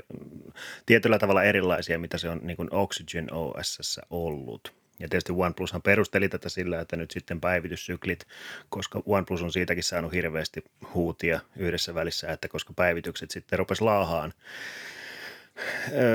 [0.86, 4.81] tietyllä tavalla erilaisia, mitä se on niin kuin Oxygen OS ollut.
[5.02, 8.28] Ja tietysti OnePlushan perusteli tätä sillä, että nyt sitten päivityssyklit,
[8.70, 14.34] koska OnePlus on siitäkin saanut hirveästi huutia yhdessä välissä, että koska päivitykset sitten rupes laahaan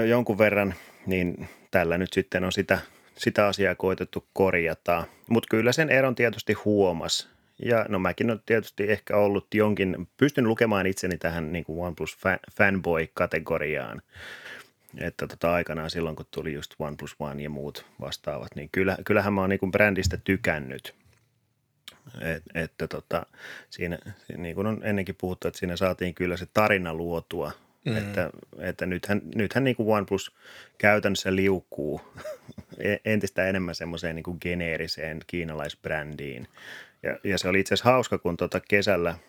[0.08, 0.74] jonkun verran,
[1.06, 2.78] niin tällä nyt sitten on sitä,
[3.18, 5.04] sitä asiaa koitettu korjata.
[5.28, 7.28] Mutta kyllä sen eron tietysti huomas.
[7.64, 12.18] Ja no mäkin olen tietysti ehkä ollut jonkin, pystyn lukemaan itseni tähän niin kuin OnePlus
[12.58, 14.02] fanboy-kategoriaan
[15.00, 19.32] että tota aikanaan silloin, kun tuli just OnePlus One ja muut vastaavat, niin kyllä, kyllähän
[19.32, 20.94] mä oon niin brändistä tykännyt.
[22.20, 23.26] Et, että tota,
[23.70, 23.98] siinä,
[24.36, 27.52] niin kuin on ennenkin puhuttu, että siinä saatiin kyllä se tarina luotua,
[27.84, 27.96] mm.
[27.96, 30.34] että, että nythän, nythän niin kuin OnePlus
[30.78, 32.00] käytännössä liukuu
[32.78, 36.48] e, entistä enemmän semmoiseen niin kuin geneeriseen kiinalaisbrändiin.
[37.02, 39.14] Ja, ja se oli itse asiassa hauska, kun tota kesällä–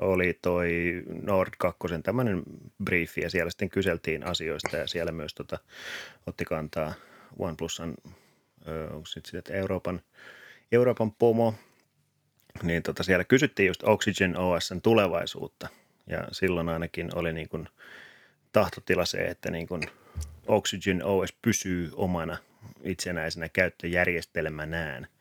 [0.00, 2.42] oli toi Nord 2 tämmöinen
[2.84, 5.58] briefi ja siellä sitten kyseltiin asioista ja siellä myös tota,
[6.26, 6.92] otti kantaa
[7.38, 7.94] OnePlusan
[8.90, 10.00] onko sitten Euroopan,
[10.72, 11.54] Euroopan pomo,
[12.62, 15.68] niin tota siellä kysyttiin just Oxygen OSn tulevaisuutta
[16.06, 17.68] ja silloin ainakin oli niin kuin
[18.52, 19.82] tahtotila se, että niin kuin
[20.46, 22.36] Oxygen OS pysyy omana
[22.82, 25.06] itsenäisenä käyttöjärjestelmänään–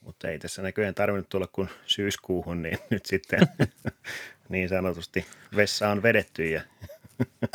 [0.00, 3.40] mutta ei tässä näköjään tarvinnut tulla kuin syyskuuhun, niin nyt sitten
[4.48, 5.26] niin sanotusti
[5.56, 6.62] vessa on vedetty ja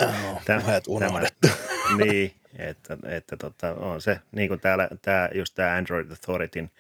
[0.02, 1.48] oh, tämä, unohdettu.
[1.48, 1.56] Tämä,
[2.06, 6.72] niin, että, että tota, on se, niin kuin täällä, tämä, just tämä Android Authorityn,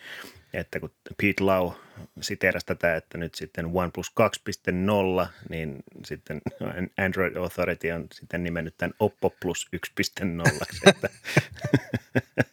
[0.53, 0.91] että kun
[1.21, 1.71] Pete Lau
[2.21, 4.13] siteerasi tätä, että nyt sitten OnePlus
[5.21, 6.41] 2.0, niin sitten
[7.05, 10.65] Android Authority on sitten nimennyt tämän Oppo Plus 1.0.
[10.89, 11.09] Että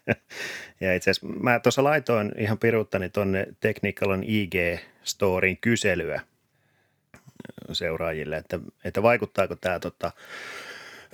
[0.80, 6.20] ja itse asiassa mä tuossa laitoin ihan piruuttani tuonne Technicalan IG-storin kyselyä
[7.72, 10.12] seuraajille, että, että vaikuttaako tämä tota,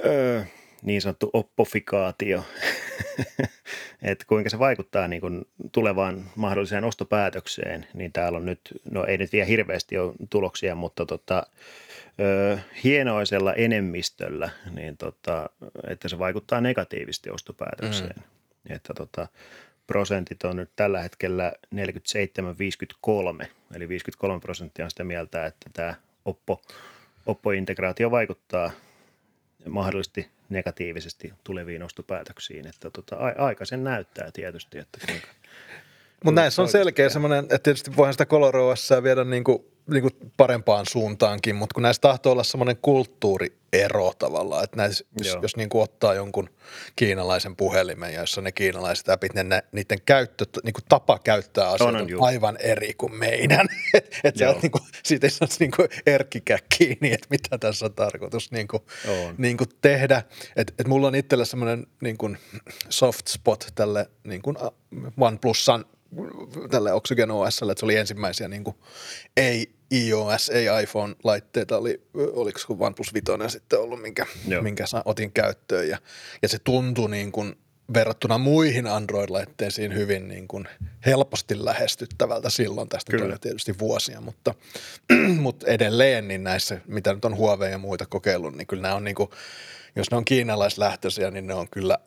[0.05, 0.43] öö,
[0.87, 2.45] niin sanottu oppofikaatio,
[4.03, 8.61] että kuinka se vaikuttaa niin kuin tulevaan mahdolliseen ostopäätökseen, niin täällä on nyt,
[8.91, 11.47] no ei nyt vielä hirveästi ole tuloksia, mutta tota,
[12.21, 15.51] ö, hienoisella enemmistöllä, niin tota,
[15.87, 18.17] että se vaikuttaa negatiivisesti ostopäätökseen.
[18.17, 18.75] Mm.
[18.75, 19.29] Että tota,
[19.87, 26.63] prosentit on nyt tällä hetkellä 47-53, eli 53 prosenttia on sitä mieltä, että tämä Oppo,
[27.27, 28.71] Oppo-integraatio vaikuttaa
[29.69, 32.67] mahdollisesti negatiivisesti tuleviin ostopäätöksiin.
[32.67, 35.29] Että tota, aika sen näyttää tietysti, että kuinka
[36.25, 38.57] mutta näissä on selkeä semmoinen, että tietysti voihan sitä Color
[39.03, 44.65] viedä niin kuin niin kuin parempaan suuntaankin, mutta kun näissä tahtoo olla semmoinen kulttuuriero tavallaan,
[44.65, 46.51] että näissä, jos, jos niin kuin ottaa jonkun
[46.97, 51.99] kiinalaisen puhelimen, jossa ne kiinalaiset appit, ne, ne, niiden käyttö, niin kuin tapa käyttää asioita
[51.99, 53.67] on, on aivan eri kuin meidän.
[54.25, 55.89] että et niin kuin, siitä ei saa niin kuin
[56.79, 59.35] kiinni, että mitä tässä on tarkoitus niin kuin, on.
[59.39, 60.23] Niin kuin tehdä.
[60.57, 62.39] Että et mulla on itsellä semmoinen niin kuin
[62.89, 64.57] soft spot tälle niin kuin
[65.21, 65.85] OnePlusan
[66.71, 68.77] tälle Oxygen OSlle, että se oli ensimmäisiä niin kuin,
[69.37, 74.27] ei iOS, ei iPhone-laitteita, oli, oliko se OnePlus 5 sitten ollut, minkä,
[74.61, 75.99] minkä otin käyttöön ja,
[76.43, 77.57] ja se tuntui niin kuin,
[77.95, 80.69] verrattuna muihin Android-laitteisiin hyvin niin kuin
[81.07, 82.89] helposti lähestyttävältä silloin.
[82.89, 83.35] Tästä Kyllä.
[83.35, 84.55] on tietysti vuosia, mutta,
[85.41, 89.05] mutta edelleen niin näissä, mitä nyt on Huawei ja muita kokeillut, niin kyllä nämä on
[89.05, 89.31] niin kuin,
[89.97, 91.99] jos ne on kiinalaislähtöisiä, niin ne on kyllä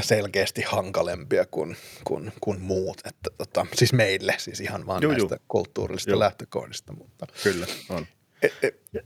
[0.00, 3.00] selkeästi hankalempia kuin, kuin, kuin muut.
[3.04, 5.44] Että, tota, siis meille, siis ihan vaan joo, näistä joo.
[5.48, 6.20] kulttuurillisista joo.
[6.20, 6.92] lähtökohdista.
[6.92, 7.26] Mutta.
[7.42, 8.06] Kyllä, on.
[8.42, 9.00] E, e, ja,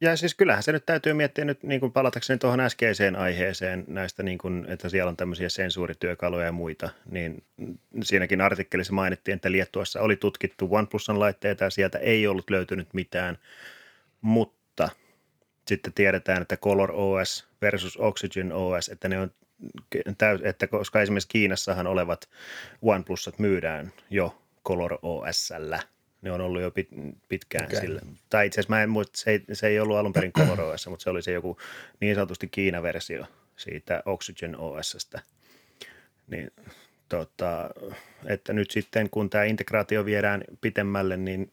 [0.00, 4.22] ja siis kyllähän se nyt täytyy miettiä nyt niin kuin palatakseni tuohon äskeiseen aiheeseen näistä,
[4.22, 7.44] niin kuin, että siellä on tämmöisiä sensuurityökaluja ja muita, niin
[8.02, 13.38] siinäkin artikkelissa mainittiin, että Liettuassa oli tutkittu OnePlusan laitteita ja sieltä ei ollut löytynyt mitään,
[14.20, 14.88] mutta
[15.68, 19.30] sitten tiedetään, että Color OS versus Oxygen OS, että ne on
[20.42, 22.28] että koska esimerkiksi Kiinassahan olevat
[22.82, 25.80] OnePlusat myydään jo Color OSllä,
[26.22, 26.88] ne on ollut jo pit,
[27.28, 27.80] pitkään okay.
[27.80, 28.00] sillä.
[28.30, 30.86] Tai itse asiassa mä en muista, se ei, se ei ollut alun perin Color OS,
[30.88, 31.58] mutta se oli se joku
[32.00, 35.20] niin sanotusti Kiina-versio siitä Oxygen OSstä.
[36.26, 36.50] Niin,
[37.08, 37.70] tota,
[38.26, 41.52] että nyt sitten kun tämä integraatio viedään pitemmälle, niin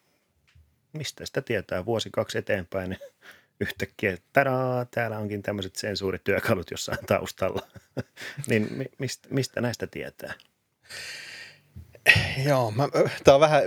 [0.93, 2.99] mistä sitä tietää vuosi kaksi eteenpäin, niin
[3.59, 7.61] yhtäkkiä, tadaa, täällä onkin tämmöiset sensuurityökalut jossain taustalla.
[8.49, 10.33] niin mistä, mistä näistä tietää?
[12.45, 12.73] Joo,
[13.23, 13.61] tämä on vähän,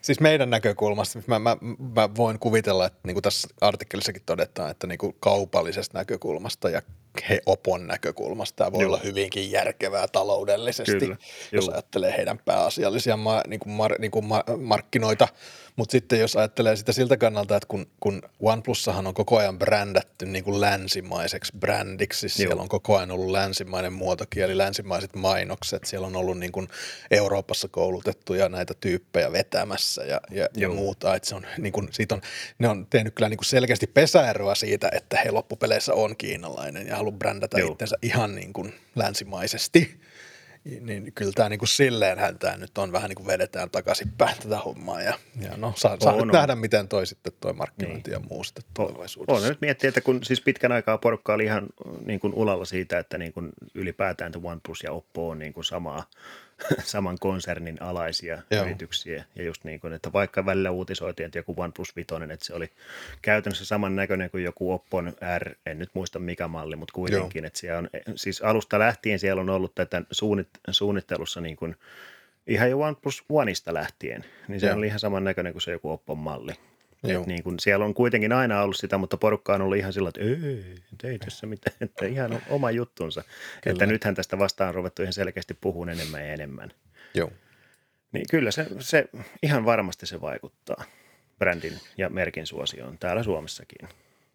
[0.00, 1.56] siis meidän näkökulmasta, mä, mä,
[1.94, 6.82] mä voin kuvitella, että niin kuin tässä artikkelissakin todetaan, että niin kuin kaupallisesta näkökulmasta ja
[7.28, 8.88] he Opon näkökulmasta tämä voi Joo.
[8.88, 11.16] olla hyvinkin järkevää taloudellisesti, Kyllä.
[11.52, 11.74] jos Joo.
[11.74, 15.28] ajattelee heidän pääasiallisia ma, niin kuin mar, niin kuin ma, markkinoita–
[15.76, 20.26] mutta sitten jos ajattelee sitä siltä kannalta, että kun, kun OnePlussahan on koko ajan brändätty
[20.26, 26.06] niin kuin länsimaiseksi brändiksi, siis siellä on koko ajan ollut länsimainen muotokieli, länsimaiset mainokset, siellä
[26.06, 26.68] on ollut niin kuin
[27.10, 31.14] Euroopassa koulutettuja näitä tyyppejä vetämässä ja, ja, ja muuta.
[31.14, 32.20] Että se on, niin kuin, siitä on,
[32.58, 36.96] ne on tehnyt kyllä niin kuin selkeästi pesäeroa siitä, että he loppupeleissä on kiinalainen ja
[36.96, 37.72] haluaa brändätä Joo.
[37.72, 40.00] itsensä ihan niin kuin länsimaisesti
[40.64, 44.58] niin kyllä tämä niin kuin silleenhän tämä nyt on vähän niin kuin vedetään takaisinpäin tätä
[44.58, 48.22] hommaa ja, ja no saa, saa nyt nähdä, miten toi sitten toi markkinointi niin.
[48.22, 49.42] ja muu sitten tulevaisuudessa.
[49.42, 51.66] On nyt miettiä, että kun siis pitkän aikaa porukka oli ihan
[52.04, 56.04] niin kuin ulalla siitä, että niin kuin ylipäätään OnePlus ja Oppo on niin kuin samaa
[56.84, 58.64] saman konsernin alaisia Joo.
[58.64, 59.24] yrityksiä.
[59.36, 62.70] Ja just niin kuin, että vaikka välillä uutisoitiin, että joku OnePlus 5, että se oli
[63.22, 67.46] käytännössä saman näköinen kuin joku Oppon R, en nyt muista mikä malli, mutta kuitenkin, Joo.
[67.46, 70.02] että siellä on, siis alusta lähtien siellä on ollut tätä
[70.70, 71.76] suunnittelussa niin kuin,
[72.46, 74.76] ihan jo OnePlus Oneista lähtien, niin se Joo.
[74.76, 76.52] on ihan saman näköinen kuin se joku Oppon malli.
[77.04, 77.24] Joo.
[77.26, 80.20] Niin kun siellä on kuitenkin aina ollut sitä, mutta porukka on ollut ihan sillä, että
[80.20, 80.64] ei,
[81.04, 83.22] ei tässä mitään, että ihan oma juttunsa.
[83.22, 83.72] Kyllä.
[83.72, 86.70] Että nythän tästä vastaan on ruvettu ihan selkeästi puhumaan enemmän ja enemmän.
[87.14, 87.30] Joo.
[88.12, 89.08] Niin kyllä se, se
[89.42, 90.84] ihan varmasti se vaikuttaa
[91.38, 93.88] brändin ja merkin suosioon täällä Suomessakin.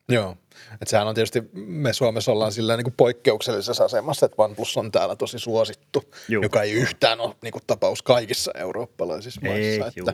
[0.10, 0.38] Joo,
[0.74, 4.92] että sehän on tietysti, me Suomessa ollaan sillä niin kuin poikkeuksellisessa asemassa, että OnePlus on
[4.92, 6.44] täällä tosi suosittu, Juh.
[6.44, 9.60] joka ei yhtään ole niin kuin tapaus kaikissa eurooppalaisissa maissa.
[9.60, 10.14] Ei, että,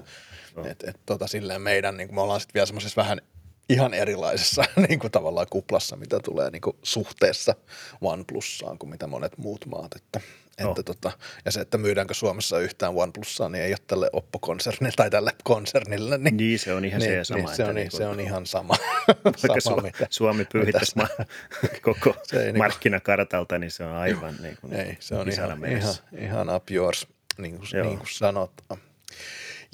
[0.69, 3.21] et, et, tota, silleen meidän, niin kuin me ollaan sitten vielä semmoisessa vähän
[3.69, 7.55] ihan erilaisessa niin kuin tavallaan kuplassa, mitä tulee niin kuin suhteessa
[8.01, 9.95] OnePlussaan kuin mitä monet muut maat.
[9.95, 10.21] Että,
[10.63, 10.69] oh.
[10.69, 11.11] että tota,
[11.45, 16.17] ja se, että myydäänkö Suomessa yhtään OnePlussaa, niin ei ole tälle Oppo-konsernille tai tälle konsernille.
[16.17, 17.39] Niin, niin se on ihan niin, se sama.
[17.39, 18.73] Niin, se, on, niin, se on ihan sama.
[19.25, 21.25] Vaikka sama, Su- mitä, Suomi pyyhittäisi ma-
[21.81, 25.65] koko se ei, niinku- markkinakartalta, niin se on aivan niin kuin ei, se on ihan,
[25.65, 28.79] ihan, ihan up yours, niin kuin, niin kuin sanotaan.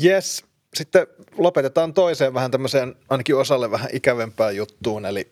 [0.03, 1.07] Yes, sitten
[1.37, 5.31] lopetetaan toiseen vähän tämmöiseen ainakin osalle vähän ikävempään juttuun, eli,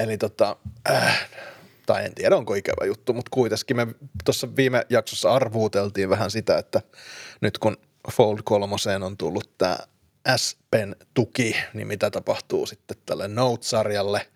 [0.00, 0.56] eli tota,
[0.90, 1.28] äh,
[1.86, 3.86] tai en tiedä onko ikävä juttu, mutta kuitenkin me
[4.24, 6.82] tuossa viime jaksossa arvuuteltiin vähän sitä, että
[7.40, 7.76] nyt kun
[8.12, 9.78] Fold 3 on tullut tämä
[10.36, 14.26] S Pen tuki, niin mitä tapahtuu sitten tälle Note-sarjalle.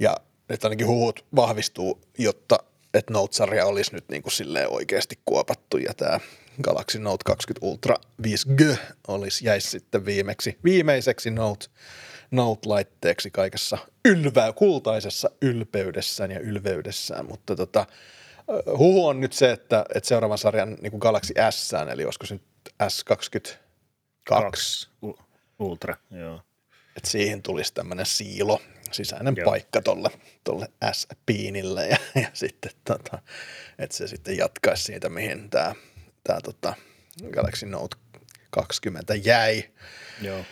[0.00, 0.16] Ja
[0.48, 2.58] nyt ainakin huhut vahvistuu, jotta
[2.94, 6.20] että Note-sarja olisi nyt niin kuin silleen oikeasti kuopattu ja tämä
[6.62, 8.76] Galaxy Note 20 Ultra 5G
[9.08, 11.66] olisi jäisi sitten viimeksi, viimeiseksi Note,
[12.30, 17.86] Note-laitteeksi kaikessa ylvää, kultaisessa ylpeydessään ja ylveydessään, mutta tota,
[18.78, 22.34] huhu on nyt se, että, että seuraavan sarjan niin kuin Galaxy S, eli olisiko se
[22.34, 22.42] nyt
[22.82, 23.56] S22,
[25.58, 26.40] Ultra, joo.
[26.96, 28.62] Et siihen tulisi tämmöinen siilo,
[28.92, 29.50] sisäinen joo.
[29.50, 30.10] paikka tolle,
[30.44, 33.18] tolle S-piinille ja, ja sitten tota,
[33.78, 35.74] että se sitten jatkaisi siitä, mihin tämä
[36.24, 36.74] tää, tota
[37.30, 37.96] Galaxy Note
[38.50, 39.64] 20 jäi.
[40.22, 40.44] Joo.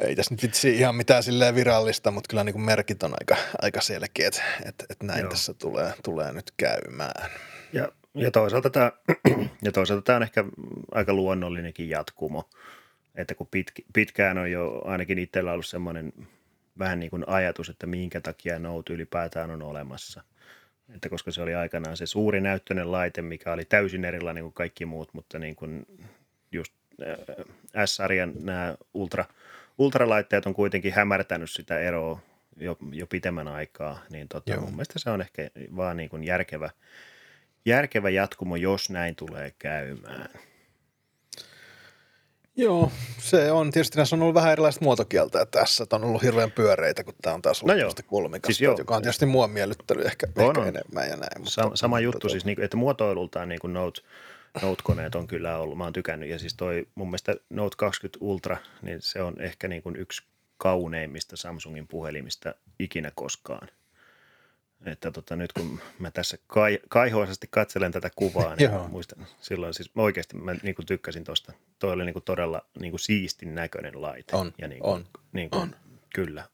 [0.00, 3.36] Ei tässä nyt vitsi ihan mitään silleen virallista, mutta kyllä niin kuin merkit on aika,
[3.62, 5.30] aika selkeät, että, että näin Joo.
[5.30, 7.30] tässä tulee, tulee nyt käymään.
[7.72, 8.92] Ja, ja, toisaalta tämä,
[9.64, 10.44] ja toisaalta tämä on ehkä
[10.92, 12.48] aika luonnollinenkin jatkumo,
[13.14, 16.12] että kun pitk, pitkään on jo ainakin itsellä ollut semmoinen
[16.78, 20.22] vähän niin kuin ajatus, että minkä takia Note ylipäätään on olemassa.
[20.94, 24.86] Että koska se oli aikanaan se suuri näyttöinen laite, mikä oli täysin erilainen kuin kaikki
[24.86, 25.86] muut, mutta niin kuin
[26.52, 26.72] just
[27.02, 29.24] äh, S-sarjan nämä ultra,
[29.78, 32.20] ultralaitteet on kuitenkin hämärtänyt sitä eroa
[32.56, 36.70] jo, jo pitemmän aikaa, niin tota, mun mielestä se on ehkä vaan niin kuin järkevä,
[37.64, 40.28] järkevä jatkumo, jos näin tulee käymään.
[42.56, 43.70] Joo, se on.
[43.70, 45.82] Tietysti näissä on ollut vähän erilaista muotokieltä tässä.
[45.82, 49.02] Että on ollut hirveän pyöreitä, kun tämä on taas ollut no kolmikasta, siis joka on
[49.02, 50.68] tietysti mua miellyttänyt ehkä, on, ehkä on.
[50.68, 51.38] enemmän ja näin.
[51.38, 52.30] Mutta, Sa- sama juttu tuo...
[52.30, 54.00] siis, niin että muotoilultaan niin kuin Note,
[54.62, 56.28] Note-koneet on kyllä ollut, mä oon tykännyt.
[56.28, 60.22] Ja siis toi mun mielestä Note 20 Ultra, niin se on ehkä niin kuin yksi
[60.56, 63.68] kauneimmista Samsungin puhelimista ikinä koskaan.
[64.86, 69.90] Että tota, nyt kun mä tässä kai, kaihoisesti katselen tätä kuvaa, niin muistan silloin siis
[69.96, 71.52] oikeasti mä niin kuin tykkäsin tuosta.
[71.78, 74.36] Toi oli niin kuin todella niin kuin siistin näköinen laite.
[74.36, 75.76] On, ja niin kuin, on, niin kuin, on.
[76.14, 76.44] Kyllä.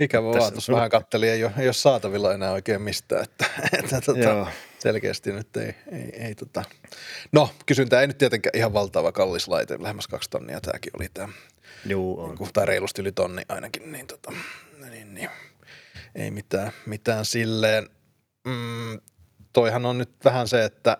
[0.00, 4.00] Ikävä vaan, tuossa vähän kattelin, ei ole, ei ole saatavilla enää oikein mistään, että, että
[4.00, 4.46] tota,
[4.78, 6.64] selkeästi nyt ei, ei, ei tota.
[7.32, 11.32] No, kysyntä ei nyt tietenkään ihan valtava kallis laite, lähemmäs kaksi tonnia tämäkin oli tämä.
[11.86, 12.34] Joo, on.
[12.34, 14.32] Niin tai reilusti yli tonni ainakin, niin, tota,
[14.90, 15.30] niin, niin
[16.14, 17.88] ei mitään, mitään silleen.
[18.46, 19.00] Mm,
[19.52, 20.96] toihan on nyt vähän se, että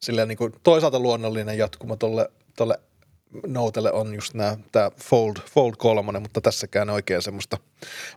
[0.00, 2.80] silleen niin kuin toisaalta luonnollinen jatkumo tolle, tolle
[3.46, 7.58] Notelle on just nämä, tämä Fold, Fold 3, mutta tässäkään oikein semmoista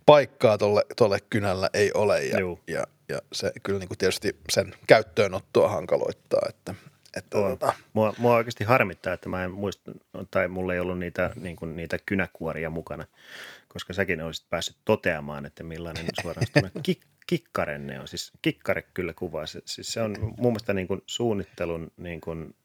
[0.06, 2.38] paikkaa tolle, tolle kynällä ei ole ja,
[2.68, 6.76] ja, ja se kyllä niin kuin tietysti sen käyttöönottoa hankaloittaa, että,
[7.18, 7.74] että tota.
[7.94, 9.92] mua, mua oikeasti harmittaa, että mä en muista,
[10.32, 13.06] tai mulla ei ollut niitä, niin kuin, niitä kynäkuoria mukana
[13.74, 18.08] koska säkin olisit päässyt toteamaan, että millainen suorastaan kik- kikkarenne on.
[18.08, 19.46] Siis kikkare kyllä kuvaa.
[19.46, 22.56] Se, siis se on mun mielestä niin kuin suunnittelun niin kuin,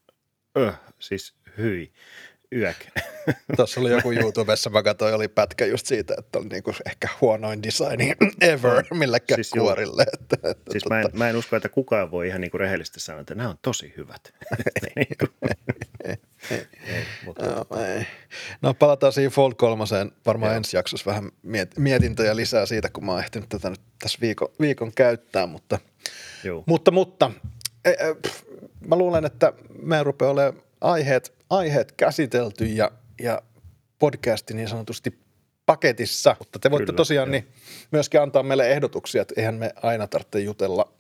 [0.59, 1.93] öh, siis hyi
[2.53, 2.77] yök.
[3.57, 7.63] Tuossa oli joku YouTubessa, mä katsoin, oli pätkä just siitä, että on niinku ehkä huonoin
[7.63, 10.07] designi ever millekään siis kuorille.
[10.13, 10.95] Että, että siis tota...
[10.95, 13.59] mä, en, mä en usko, että kukaan voi ihan niinku rehellisesti sanoa, että nämä on
[13.63, 14.35] tosi hyvät.
[14.97, 15.07] Ei,
[17.25, 17.47] mutta...
[17.47, 18.07] no, ei.
[18.63, 19.85] no palataan siihen Fold 3.
[20.27, 20.57] Varmaan Joo.
[20.57, 24.49] ensi jaksossa vähän miet- mietintöjä lisää siitä, kun mä oon ehtinyt tätä nyt tässä viikon,
[24.61, 25.79] viikon käyttää, mutta,
[26.45, 26.65] Joo.
[26.67, 27.31] mutta, mutta
[27.85, 28.43] e, e, pff,
[28.87, 32.91] mä luulen, että me rupeaa olemaan aiheet, aiheet käsitelty ja,
[33.21, 33.43] ja
[33.99, 35.19] podcasti niin sanotusti
[35.67, 37.49] paketissa, mutta te voitte Kyllä, tosiaan niin
[37.91, 40.93] myöskin antaa meille ehdotuksia, että eihän me aina tarvitse jutella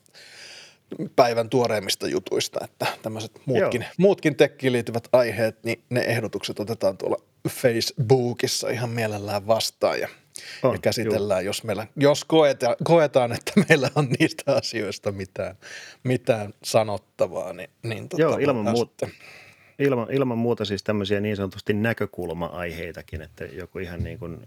[1.16, 7.16] päivän tuoreimmista jutuista, että tämmöiset muutkin, muutkin tekkiin liittyvät aiheet, niin ne ehdotukset otetaan tuolla
[7.48, 10.08] Facebookissa ihan mielellään vastaan ja,
[10.62, 15.56] on, ja käsitellään, jos, meillä, jos koetaan, koetaan, että meillä on niistä asioista mitään,
[16.04, 19.08] mitään sanottavaa, niin, niin tota, Joo, ilman muuta.
[19.78, 24.46] Ilman, ilman muuta siis tämmöisiä niin sanotusti näkökulma-aiheitakin, että joku ihan niin kuin,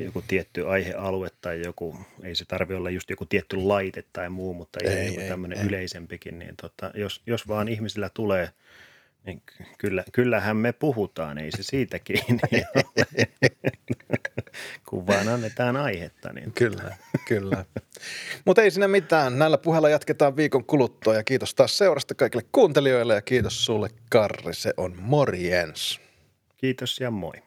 [0.00, 4.54] joku tietty aihealue tai joku, ei se tarvi olla just joku tietty laite tai muu,
[4.54, 5.66] mutta ei, ei, ei tämmöinen ei.
[5.66, 8.50] yleisempikin, niin tota, jos, jos vaan ihmisillä tulee–
[9.26, 9.42] niin
[9.78, 12.40] kyllä, kyllähän me puhutaan, ei se siitä kiinni
[14.88, 16.32] Kun vaan annetaan aihetta.
[16.32, 16.96] Niin kyllä,
[17.28, 17.64] kyllä.
[18.44, 19.38] Mutta ei siinä mitään.
[19.38, 24.54] Näillä puheilla jatketaan viikon kuluttua ja kiitos taas seurasta kaikille kuuntelijoille ja kiitos sulle Karri.
[24.54, 26.00] Se on morjens.
[26.56, 27.45] Kiitos ja moi.